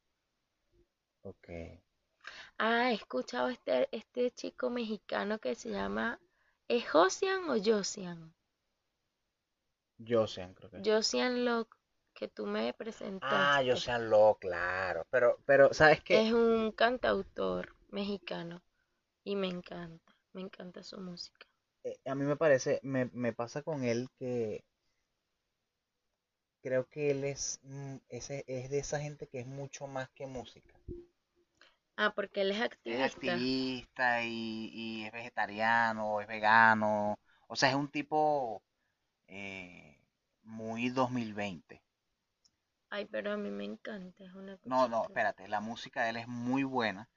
[1.22, 1.48] Ok.
[2.58, 6.18] Ah, he escuchado este, este chico mexicano que se llama...
[6.68, 8.32] ¿Es Josian o Josian?
[10.06, 10.82] Josian, creo que.
[10.84, 11.76] Josian Locke,
[12.14, 13.34] que tú me presentaste.
[13.36, 15.04] Ah, Josian Lo, claro.
[15.10, 16.26] Pero, pero, ¿sabes qué?
[16.26, 18.62] Es un cantautor mexicano
[19.24, 21.46] y me encanta, me encanta su música.
[21.84, 24.64] eh, a mí me parece, me, me pasa con él que
[26.62, 30.26] creo que él es, mm, ese, es de esa gente que es mucho más que
[30.26, 30.74] música.
[31.96, 33.46] Ah, porque él es Es activista.
[33.80, 37.18] activista y, y es vegetariano, es vegano.
[37.48, 38.62] O sea, es un tipo
[39.28, 39.98] eh,
[40.44, 41.82] muy 2020.
[42.90, 46.16] Ay, pero a mí me encanta, es una No, no, espérate, la música de él
[46.16, 47.10] es muy buena,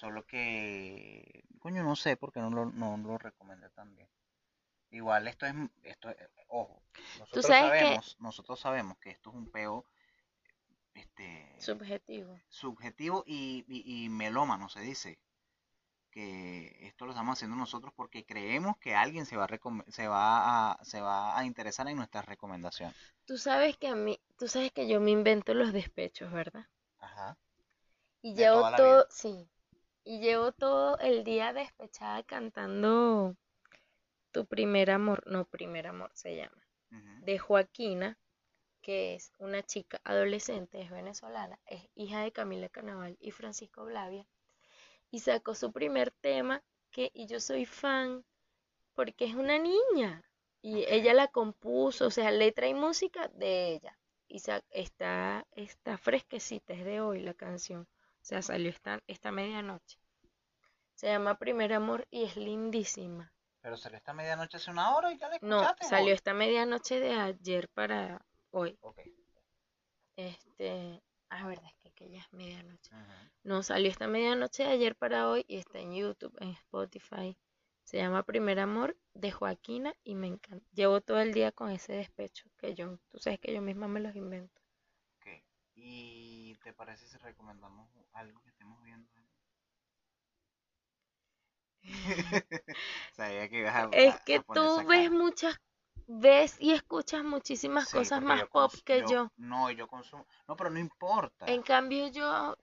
[0.00, 4.08] solo que, coño, no sé por qué no lo, no lo recomendé también.
[4.90, 6.16] Igual esto es, esto es-
[6.48, 6.82] ojo,
[7.18, 9.84] nosotros sabes que- sabemos, nosotros sabemos que esto es un peo,
[10.94, 12.38] este, Subjetivo.
[12.48, 15.18] subjetivo y, y, y melómano se dice,
[16.10, 20.72] que esto lo estamos haciendo nosotros porque creemos que alguien se va a, se va
[20.72, 22.96] a, se va a interesar en nuestras recomendaciones.
[23.26, 26.66] Tú sabes que a mí, tú sabes que yo me invento los despechos, ¿verdad?
[27.00, 27.36] Ajá.
[28.22, 29.48] Y De llevo todo, sí,
[30.08, 33.36] y llevo todo el día despechada cantando
[34.30, 36.66] Tu primer amor, no, primer amor se llama,
[37.24, 38.18] de Joaquina,
[38.80, 44.26] que es una chica adolescente, es venezolana, es hija de Camila Carnaval y Francisco Blavia,
[45.10, 48.24] y sacó su primer tema, que, y yo soy fan,
[48.94, 50.24] porque es una niña,
[50.62, 54.40] y ella la compuso, o sea, letra y música de ella, y
[54.70, 57.86] está, está fresquecita, es de hoy la canción,
[58.28, 59.98] sea, salió esta, esta medianoche.
[60.94, 63.32] Se llama Primer Amor y es lindísima.
[63.62, 67.00] Pero salió esta medianoche hace una hora y ya la No, salió o- esta medianoche
[67.00, 68.76] de ayer para hoy.
[68.82, 68.98] Ok.
[70.16, 72.90] Este, ah, verdad, es que, que ya es medianoche.
[73.44, 77.36] No, salió esta medianoche de ayer para hoy y está en YouTube, en Spotify.
[77.84, 80.66] Se llama Primer Amor de Joaquina y me encanta.
[80.74, 84.00] Llevo todo el día con ese despecho que yo, tú sabes que yo misma me
[84.00, 84.60] los invento.
[85.80, 89.08] ¿Y te parece si recomendamos algo que estemos viendo?
[93.16, 95.60] Sabía que ibas a, Es que a tú ves muchas,
[96.06, 99.30] ves y escuchas muchísimas Sí, cosas más pop que yo.
[99.36, 100.26] No, yo consumo.
[100.46, 101.46] No, pero no importa.
[101.46, 102.56] En cambio yo,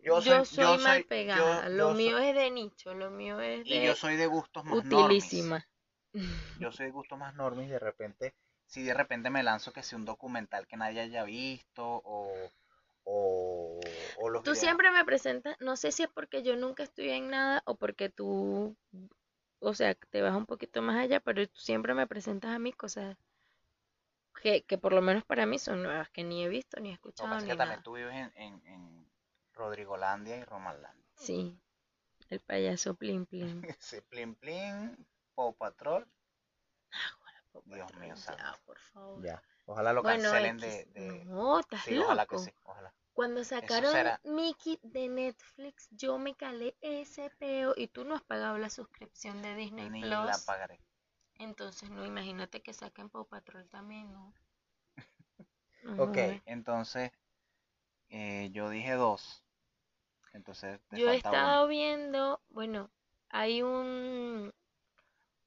[0.00, 1.68] Yo yo soy, yo mal soy, pegada.
[1.68, 4.64] Lo mío soy- es de nicho, lo mío es y de yo soy de gustos
[4.64, 5.54] más normis.
[5.54, 5.64] utilísima.
[6.56, 7.70] Yo soy de gustos más normis.
[7.70, 8.34] De repente,
[8.68, 12.52] si de repente me lanzo que sea un documental que nadie haya visto o,
[13.04, 13.80] o,
[14.20, 14.58] o los Tú videos.
[14.60, 18.08] siempre me presentas, no sé si es porque yo nunca estudié en nada o porque
[18.08, 18.76] tú,
[19.60, 22.72] o sea, te vas un poquito más allá, pero tú siempre me presentas a mí
[22.72, 23.16] cosas
[24.42, 26.92] que, que por lo menos para mí son nuevas, que ni he visto, ni he
[26.94, 29.10] escuchado, es ni que también tú vives en, en, en
[29.52, 31.04] Rodrigolandia y Romanlandia.
[31.16, 31.58] Sí,
[32.30, 33.62] el payaso Plin Plin.
[33.80, 36.06] Sí, Plin Plin, Paw Patrol.
[37.17, 37.17] Por
[37.64, 39.24] Dios mío, ya, por favor.
[39.24, 39.42] Ya.
[39.66, 42.50] Ojalá lo Bueno, cancelen X, de, de- no, estás Sí, ojalá que sí.
[42.64, 42.92] Ojalá.
[43.14, 48.22] Cuando sacaron será- Mickey de Netflix, yo me calé ese peo y tú no has
[48.22, 50.44] pagado la suscripción de Disney Ni la Plus.
[50.46, 50.80] pagaré.
[51.38, 54.32] Entonces, no, imagínate que saquen Paw Patrol también, ¿no?
[55.98, 57.10] Ok, entonces
[58.10, 59.42] eh, yo dije dos.
[60.32, 61.16] Entonces te Yo he uno.
[61.16, 62.90] estado viendo, bueno,
[63.30, 64.52] hay un,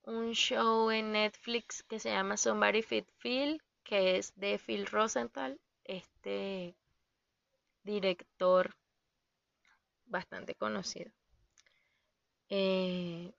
[0.06, 5.60] un show en Netflix que se llama Somebody Fit Phil, que es de Phil Rosenthal,
[5.84, 6.76] este
[7.84, 8.76] director
[10.06, 11.12] bastante conocido.
[12.50, 13.32] Eh,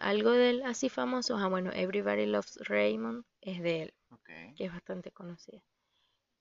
[0.00, 3.94] algo de él así famoso, ah, bueno, Everybody Loves Raymond es de él,
[4.56, 5.62] que es bastante conocida.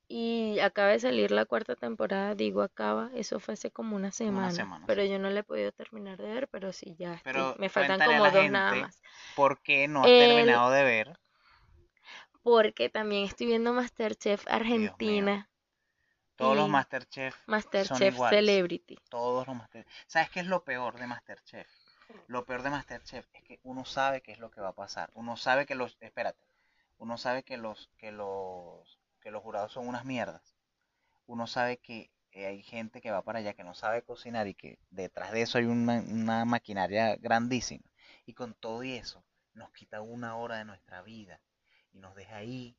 [0.08, 4.52] Y acaba de salir la cuarta temporada, digo acaba, eso fue hace como una semana,
[4.52, 5.10] semana, pero sí.
[5.10, 8.02] yo no la he podido terminar de ver, pero sí, ya estoy, Pero me faltan
[8.02, 9.02] como dos nada más.
[9.36, 11.20] ¿Por qué no has El- terminado de ver?
[12.44, 15.50] Porque también estoy viendo Masterchef Argentina
[16.38, 18.40] Todos los Masterchef son Masterchef iguales.
[18.46, 18.98] Celebrity.
[19.10, 19.92] Todos los Masterchef.
[20.08, 21.68] ¿Sabes qué es lo peor de Masterchef?
[22.28, 25.12] Lo peor de Masterchef es que uno sabe qué es lo que va a pasar.
[25.14, 26.46] Uno sabe que los, espérate,
[26.98, 30.56] uno sabe que los, que los, que los jurados son unas mierdas.
[31.28, 34.56] Uno sabe que eh, hay gente que va para allá que no sabe cocinar y
[34.56, 37.86] que detrás de eso hay una, una maquinaria grandísima.
[38.28, 41.42] Y con todo y eso nos quita una hora de nuestra vida
[41.92, 42.78] y nos deja ahí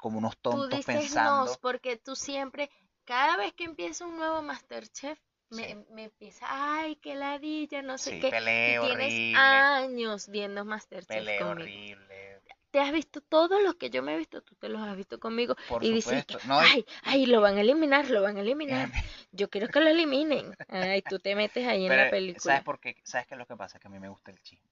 [0.00, 1.44] como unos Tú tontos dices pensando.
[1.46, 2.70] nos porque tú siempre,
[3.04, 5.18] cada vez que empieza un nuevo Masterchef,
[5.50, 5.74] me, Sí.
[5.90, 8.28] me empieza, ay, qué ladilla, no sé Sí, qué.
[8.28, 11.70] Y tienes horrible, años viendo Masterchef pelea conmigo.
[11.72, 12.39] horrible.
[12.70, 15.18] Te has visto todos los que yo me he visto, tú te los has visto
[15.18, 15.56] conmigo.
[15.68, 16.38] Por y dices supuesto.
[16.38, 18.90] que, No, ay, ay, lo van a eliminar, lo van a eliminar.
[19.32, 20.56] Yo quiero que lo eliminen.
[20.68, 22.54] Ay, tú te metes ahí en la película.
[22.54, 22.96] ¿sabes por qué?
[23.04, 23.78] ¿Sabes qué es lo que pasa?
[23.78, 24.70] Que a mí me gusta el chisme.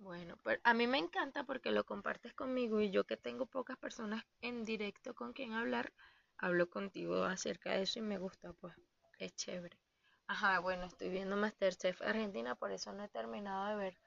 [0.00, 3.76] Bueno, pero a mí me encanta porque lo compartes conmigo y yo que tengo pocas
[3.78, 5.92] personas en directo con quien hablar,
[6.38, 8.74] hablo contigo acerca de eso y me gusta, pues,
[9.18, 9.78] es chévere.
[10.26, 13.98] Ajá, bueno, estoy viendo Masterchef Argentina, por eso no he terminado de ver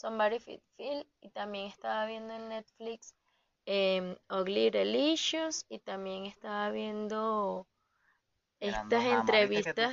[0.00, 3.14] Somebody Fit Phil y también estaba viendo en Netflix
[3.66, 7.66] em, Ugly Delicious y también estaba viendo
[8.60, 9.26] estas dos nada más.
[9.48, 9.90] ¿Viste que tú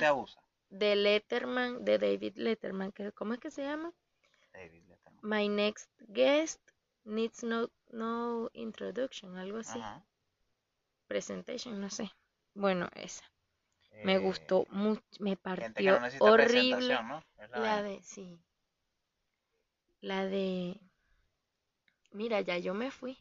[0.70, 3.92] de Letterman, de David Letterman, que ¿cómo es que se llama?
[4.52, 5.22] David Letterman.
[5.22, 6.60] My next guest
[7.04, 9.78] needs no, no introduction, algo así.
[9.78, 10.02] Ajá.
[11.08, 12.10] Presentation, no sé.
[12.54, 13.24] Bueno, esa.
[14.04, 17.02] Me Eh, gustó mucho, me partió horrible.
[17.02, 17.22] ¿no?
[17.36, 18.38] La La de, sí.
[20.00, 20.80] La de...
[22.12, 23.18] Mira, ya yo me fui.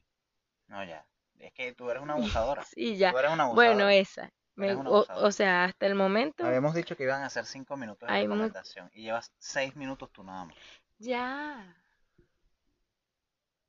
[0.67, 1.05] No, ya.
[1.39, 2.13] Es que tú eres una
[2.53, 2.63] abusadora.
[2.63, 3.11] Sí, ya.
[3.11, 3.95] Tú eres una Bueno, abusadora.
[3.95, 4.33] esa.
[4.55, 8.15] Me- o, sea, hasta el momento, Habíamos dicho que iban a ser cinco minutos de
[8.15, 10.55] Hay mu- recomendación y llevas seis minutos tú nada más.
[10.97, 11.75] ya.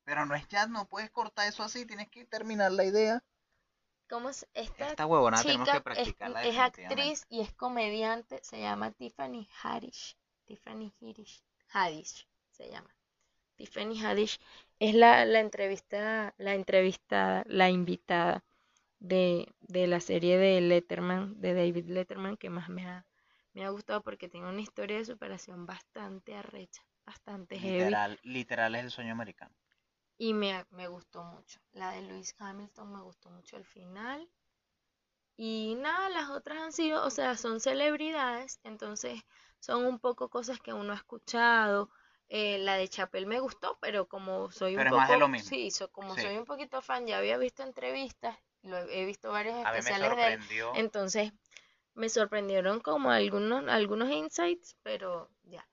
[0.04, 3.22] Pero no es ya, no puedes cortar eso así, tienes que terminar la idea.
[4.08, 7.02] ¿Cómo es esta Esta huevonada tenemos chica que es, practicarla es definitivamente.
[7.02, 10.16] actriz y es comediante, se llama Tiffany Haddish.
[10.46, 11.42] Tiffany Haddish,
[11.74, 12.88] Haddish se llama.
[13.58, 14.40] Tiffany Haddish
[14.80, 18.44] es la, la entrevista, la entrevistada, la invitada
[19.00, 23.06] de, de la serie de Letterman, de David Letterman, que más me ha,
[23.54, 28.00] me ha gustado porque tiene una historia de superación bastante arrecha, bastante heavy.
[28.00, 29.54] Literal, literal es el sueño americano.
[30.18, 31.58] Y me, me gustó mucho.
[31.72, 34.28] La de Lewis Hamilton me gustó mucho el final.
[35.38, 39.22] Y nada, las otras han sido, o sea, son celebridades, entonces
[39.58, 41.90] son un poco cosas que uno ha escuchado.
[42.30, 46.14] Eh, la de Chapel me gustó, pero como soy un Pero poco, sí, so- como
[46.14, 46.22] Sí.
[46.22, 50.34] soy un poquito fan, ya había visto entrevistas, lo he, he visto varios especiales de
[50.34, 50.40] él,
[50.76, 51.32] entonces
[51.94, 55.66] me sorprendieron como algunos, algunos insights, pero ya.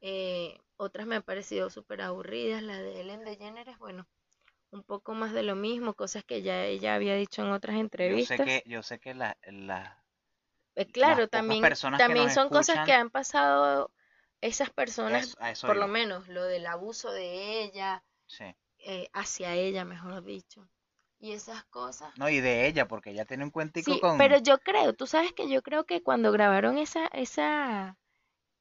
[0.00, 2.62] Eh, otras me han parecido súper aburridas.
[2.62, 4.06] La de Ellen DeGeneres, bueno,
[4.72, 7.80] un poco más de lo mismo, cosas que ya ella había dicho en otras Yo
[7.80, 8.46] sé entrevistas.
[8.46, 10.04] que, yo sé que la, la-
[10.74, 11.62] Eh, claro, también,
[11.96, 13.90] también son cosas que han pasado
[14.42, 18.44] esas personas, eso por lo menos lo del abuso de ella, Sí.
[18.80, 20.68] eh, hacia ella, mejor dicho.
[21.18, 22.12] Y esas cosas.
[22.18, 24.18] No, y de ella, porque ella tiene un cuentico Sí, con...
[24.18, 27.96] pero yo creo, tú sabes que yo creo que cuando grabaron esa, esa,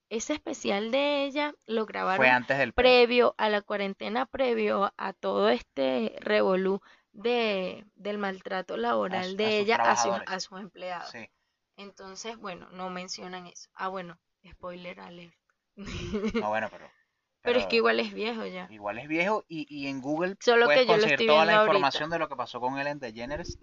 [0.09, 2.83] ese especial de ella, lo Fue grabaron antes del pre.
[2.83, 6.81] previo a la cuarentena, previo a todo este revolú
[7.13, 10.29] de, del maltrato laboral su- a de ella a sus, trabajadores.
[10.29, 11.09] a sus empleados.
[11.09, 11.29] Sí.
[11.77, 13.69] Entonces, bueno, no mencionan eso.
[13.73, 15.33] Ah, bueno, spoiler alert.
[15.75, 16.89] No, bueno, pero...
[17.43, 18.67] Pero es que igual es viejo ya.
[18.69, 21.73] igual es viejo y, y en Google Solo puedes que yo conseguir toda la ahorita.
[21.73, 23.57] información de lo que pasó con Ellen DeGeneres,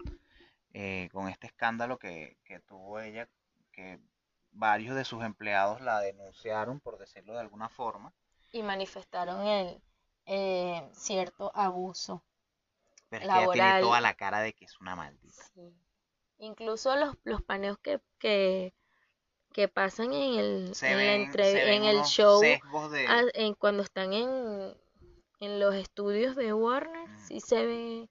[0.73, 3.29] eh, con este escándalo que, que tuvo ella,
[3.71, 4.01] que
[4.51, 8.13] varios de sus empleados la denunciaron, por decirlo de alguna forma.
[8.51, 9.81] Y manifestaron el
[10.25, 12.25] eh, cierto abuso.
[13.09, 15.41] Pero es que ella tiene toda la cara de que es una maldita.
[15.55, 15.73] Sí.
[16.39, 18.73] Incluso los, los paneos que, que,
[19.53, 22.59] que pasan en el, Se en ven, el show, de...
[23.07, 24.75] ah, en, cuando están en,
[25.39, 28.09] en los estudios de Warner, sí se ve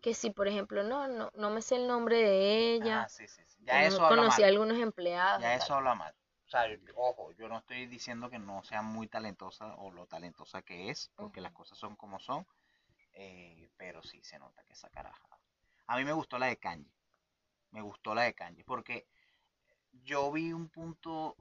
[0.00, 3.26] que si, por ejemplo, no, no, no me sé el nombre de ella, Ajá, sí,
[3.28, 3.58] sí, sí.
[3.62, 4.44] o Ya no eso habla conocí mal.
[4.44, 5.42] a algunos empleados.
[5.42, 6.14] Ya eso habla mal.
[6.46, 6.66] O sea,
[6.96, 11.10] ojo, yo no estoy diciendo que no sea muy talentosa o lo talentosa que es,
[11.16, 12.46] porque las cosas son como son,
[13.14, 15.26] eh, pero sí se nota que esa caraja.
[15.86, 16.90] A mí me gustó la de Kanye,
[17.70, 19.06] me gustó la de Kanye, porque
[20.02, 21.36] yo vi un punto,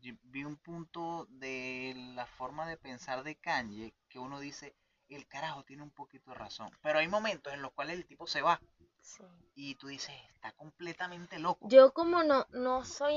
[0.00, 4.74] vi- un punto de la forma de pensar de Kanye que uno dice,
[5.08, 8.26] el carajo tiene un poquito de razón, pero hay momentos en los cuales el tipo
[8.26, 8.60] se va
[9.00, 9.22] Sí.
[9.54, 11.68] y tú dices, está completamente loco.
[11.68, 13.16] Yo como no, no soy,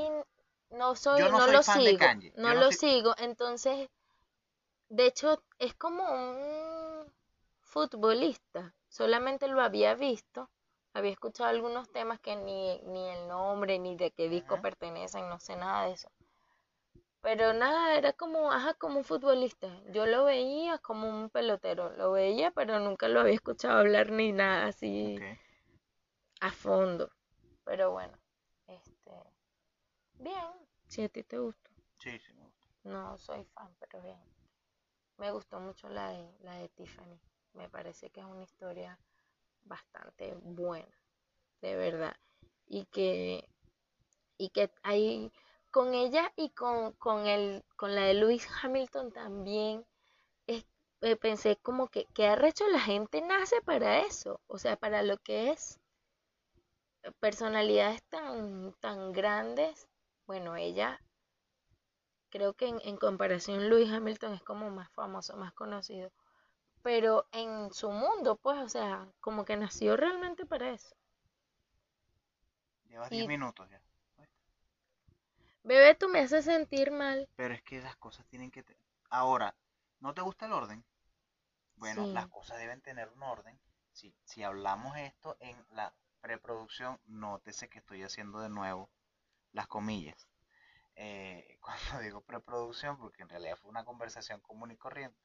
[0.69, 3.15] no soy, Yo no no soy lo fan de sigo, Kanye, no lo soy- sigo,
[3.17, 3.89] entonces,
[4.89, 7.11] de hecho, es como un
[7.61, 10.49] futbolista, solamente lo había visto,
[10.93, 15.39] había escuchado algunos temas que ni, ni el nombre, ni de qué disco pertenecen, no
[15.39, 16.09] sé nada de eso.
[17.21, 19.67] Pero nada, era como, ajá, como un futbolista.
[19.91, 24.31] Yo lo veía como un pelotero, lo veía, pero nunca lo había escuchado hablar ni
[24.31, 25.19] nada así
[26.39, 27.11] a fondo.
[27.65, 28.17] Pero bueno,
[28.67, 29.11] este,
[30.17, 30.47] bien,
[30.87, 31.69] si a ti te gustó.
[31.99, 32.67] Sí, sí, me gusta.
[32.83, 34.19] No soy fan, pero bien.
[35.17, 37.19] Me gustó mucho la de, la de Tiffany.
[37.53, 38.97] Me parece que es una historia
[39.63, 40.95] bastante buena,
[41.61, 42.15] de verdad.
[42.67, 43.49] Y que,
[44.39, 45.31] y que hay
[45.71, 49.85] con ella y con, con el, con la de Lewis Hamilton también.
[50.47, 50.65] es-
[51.01, 55.17] eh, pensé como que, que arrecho la gente nace para eso, o sea, para lo
[55.19, 55.79] que es
[57.19, 59.87] personalidades tan, tan grandes.
[60.25, 60.97] Bueno, ella
[62.31, 66.09] creo que en, en comparación Lewis Hamilton es como más famoso, más conocido.
[66.83, 70.93] Pero en su mundo, pues, o sea, como que nació realmente para eso.
[72.89, 73.81] Llevas Y- 10 minutos ya.
[75.63, 77.27] Bebé, tú me haces sentir mal.
[77.35, 78.63] Pero es que las cosas tienen que...
[78.63, 78.77] te-
[79.09, 79.55] Ahora,
[79.99, 80.83] ¿no te gusta el orden?
[81.77, 82.11] Bueno, Sí.
[82.13, 83.59] las cosas deben tener un orden.
[83.93, 88.89] Si, si hablamos esto en la preproducción, nótese que estoy haciendo de nuevo
[89.53, 90.27] las comillas.
[90.95, 91.59] Eh,
[91.97, 95.17] cuando digo preproducción, porque en realidad fue una conversación común y corriente,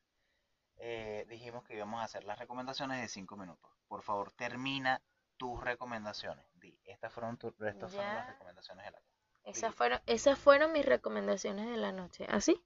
[0.78, 3.70] eh, dijimos que íbamos a hacer las recomendaciones de 5 minutos.
[3.88, 5.00] Por favor, termina
[5.36, 6.46] tus recomendaciones.
[6.54, 9.02] Di, estas fueron, tu- estas fueron las recomendaciones de la,
[9.44, 9.76] Esas Sí.
[9.76, 12.26] fueron, esas fueron mis recomendaciones de la noche.
[12.30, 12.62] ¿Así?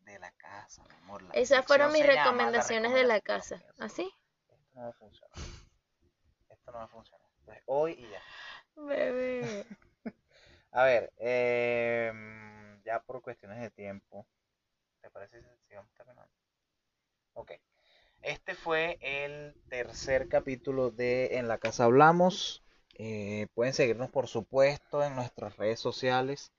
[0.00, 1.22] de la casa, mi amor.
[1.22, 3.62] La Esas fueron mis recomendaciones de la casa.
[3.78, 4.02] ¿Así?
[4.48, 5.38] Esto no va a funcionar.
[6.50, 7.26] Esto no va a funcionar.
[7.38, 8.20] Entonces, hoy y ya.
[8.76, 9.66] Bebé.
[10.72, 14.26] A ver, em, ya por cuestiones de tiempo,
[15.00, 16.30] ¿te parece si vamos terminando?
[17.34, 17.52] Ok.
[18.22, 22.62] Este fue el tercer capítulo de En la Casa Hablamos.
[22.94, 26.52] Eh, pueden seguirnos, por supuesto, en nuestras redes sociales.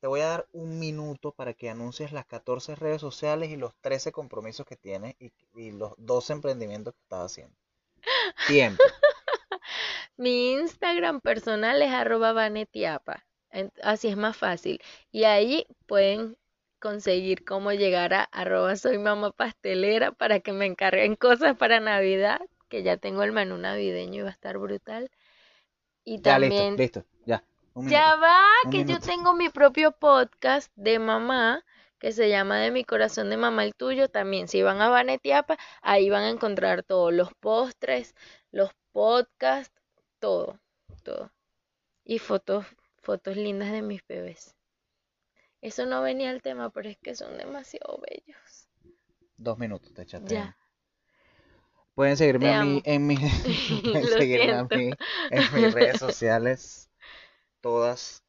[0.00, 3.74] Te voy a dar un minuto para que anuncies las 14 redes sociales y los
[3.80, 5.32] 13 compromisos que tienes y,
[5.72, 7.56] los 12 emprendimientos que estás haciendo.
[8.46, 8.82] Tiempo.
[10.16, 12.50] Mi Instagram personal es arroba
[13.82, 14.82] Así es más fácil.
[15.10, 16.36] Y ahí pueden
[16.80, 22.40] conseguir cómo llegar a arroba soy mamá pastelera para que me encarguen cosas para Navidad,
[22.68, 25.10] que ya tengo el menú navideño y va a estar brutal.
[26.04, 27.44] Y Ya, también listo, ya.
[27.74, 31.62] Ya va, que yo tengo mi propio podcast de mamá
[31.98, 34.08] que se llama De mi corazón de mamá el tuyo.
[34.08, 38.14] También, si van a Vanetiapa, ahí van a encontrar todos los postres,
[38.50, 39.74] los podcasts,
[40.18, 40.58] todo,
[41.02, 41.30] todo.
[42.04, 42.66] Y fotos,
[43.02, 44.55] fotos lindas de mis bebés.
[45.60, 48.68] Eso no venía al tema, pero es que son demasiado bellos.
[49.36, 50.34] Dos minutos, te echaste.
[50.34, 50.56] Ya,
[51.94, 53.16] Pueden seguirme a mí en mi,
[53.82, 54.90] pueden seguirme a mí
[55.30, 56.90] en mis redes sociales.
[57.60, 58.22] Todas.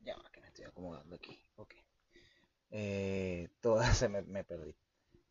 [0.00, 1.38] Ya que me estoy acomodando aquí.
[1.56, 1.74] Ok.
[2.70, 4.74] Eh, todas se me, me perdí.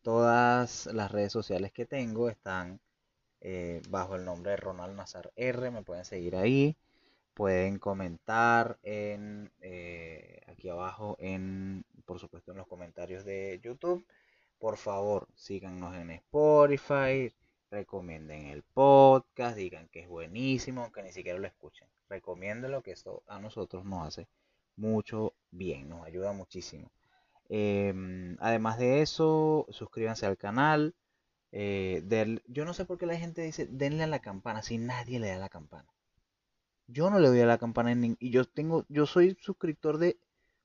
[0.02, 2.80] Todas las redes sociales que tengo están
[3.40, 5.70] eh, bajo el nombre de Ronald Nazar R.
[5.70, 6.76] Me pueden seguir ahí.
[7.34, 14.06] Pueden comentar en eh, aquí abajo en por supuesto en los comentarios de YouTube.
[14.58, 17.32] Por favor, síganos en Spotify,
[17.70, 21.88] recomienden el podcast, digan que es buenísimo, aunque ni siquiera lo escuchen.
[22.08, 24.28] Recomiéndenlo, que eso a nosotros nos hace
[24.76, 26.90] mucho bien, nos ayuda muchísimo.
[27.48, 30.94] Em, además de eso, suscríbanse al canal.
[31.52, 32.02] eh,
[32.46, 35.28] yo no sé por qué la gente dice denle a la campana si nadie le
[35.30, 35.88] da la campana.
[36.92, 40.16] Yo no le doy a la campana en y yo tengo, yo soy suscriptor de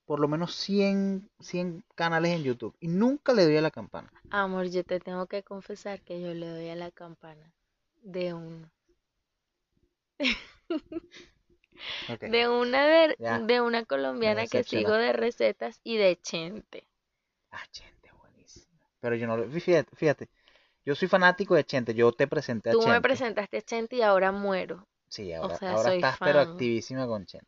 [0.06, 4.12] por lo menos 100, 100 canales en YouTube y nunca le doy a la campana.
[4.32, 7.52] Amor, yo te tengo que confesar que yo le doy a la campana
[8.04, 8.70] de uno.
[12.22, 13.40] De una de, Ya.
[13.40, 16.88] de una colombiana que sigo de recetas y de Chente.
[17.52, 18.80] Ah, Chente, buenísimo.
[19.00, 20.30] Pero yo no, fíjate, fíjate,
[20.86, 23.02] yo soy fanático de Chente, yo te presenté a Tú me Chente.
[23.02, 24.88] presentaste a Chente y ahora muero.
[25.10, 27.48] Sí, ahora, sea, ahora estás pero activísima con Chente.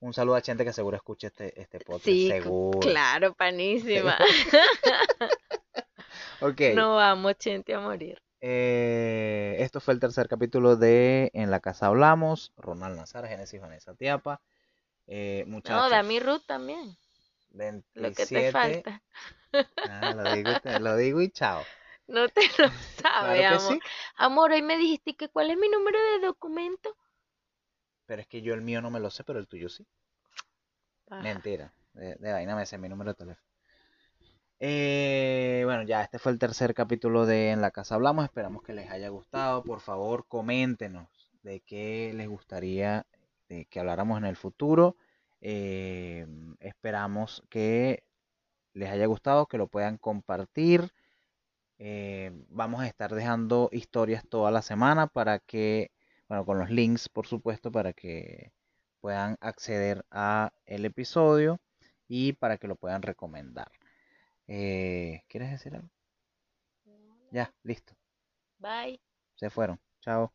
[0.00, 2.80] Un saludo a Chente que seguro escucha este, este podcast, Sí, seguro.
[2.80, 4.18] claro, panísima.
[6.40, 8.20] Ok, No vamos, Chente, a morir.
[8.40, 13.94] eh, esto fue el tercer capítulo de En la Casa Hablamos, Ronald Nazar, Génesis Vanessa
[13.94, 14.40] Tiapa.
[15.06, 16.96] Eh, muchachos, No, Dami Ruth también.
[17.50, 17.94] 27.
[17.94, 19.02] Lo que te falta.
[19.88, 21.62] Ah, lo digo, lo digo y chao.
[22.06, 22.68] No te lo
[23.16, 23.58] Claro sabes, que amor.
[23.58, 23.82] sí.
[24.14, 26.96] Amor, hoy me dijiste que cuál es mi número de documento.
[28.06, 29.84] Pero es que yo el mío no me lo sé, pero el tuyo sí.
[31.08, 31.26] Paja.
[31.26, 31.72] Mentira.
[31.94, 33.48] De, de vaina me sé mi número de teléfono.
[34.60, 38.24] Eh, bueno, ya este fue el tercer capítulo de En la Casa Hablamos.
[38.24, 39.64] Esperamos que les haya gustado.
[39.64, 41.08] Por favor, coméntenos
[41.42, 43.06] de qué les gustaría
[43.48, 44.96] eh, que habláramos en el futuro.
[45.40, 46.26] Eh,
[46.60, 48.04] esperamos que
[48.74, 50.92] les haya gustado, que lo puedan compartir.
[51.84, 55.90] Eh, vamos a estar dejando historias toda la semana para que,
[56.28, 58.52] bueno, con los links, por supuesto, para que
[59.00, 61.60] puedan acceder a el episodio
[62.06, 63.72] y para que lo puedan recomendar.
[64.46, 65.88] Eh, ¿quieres decir algo?
[67.32, 67.94] Ya, listo.
[68.60, 69.00] Bye.
[69.34, 69.80] Se fueron.
[70.00, 70.32] Chao.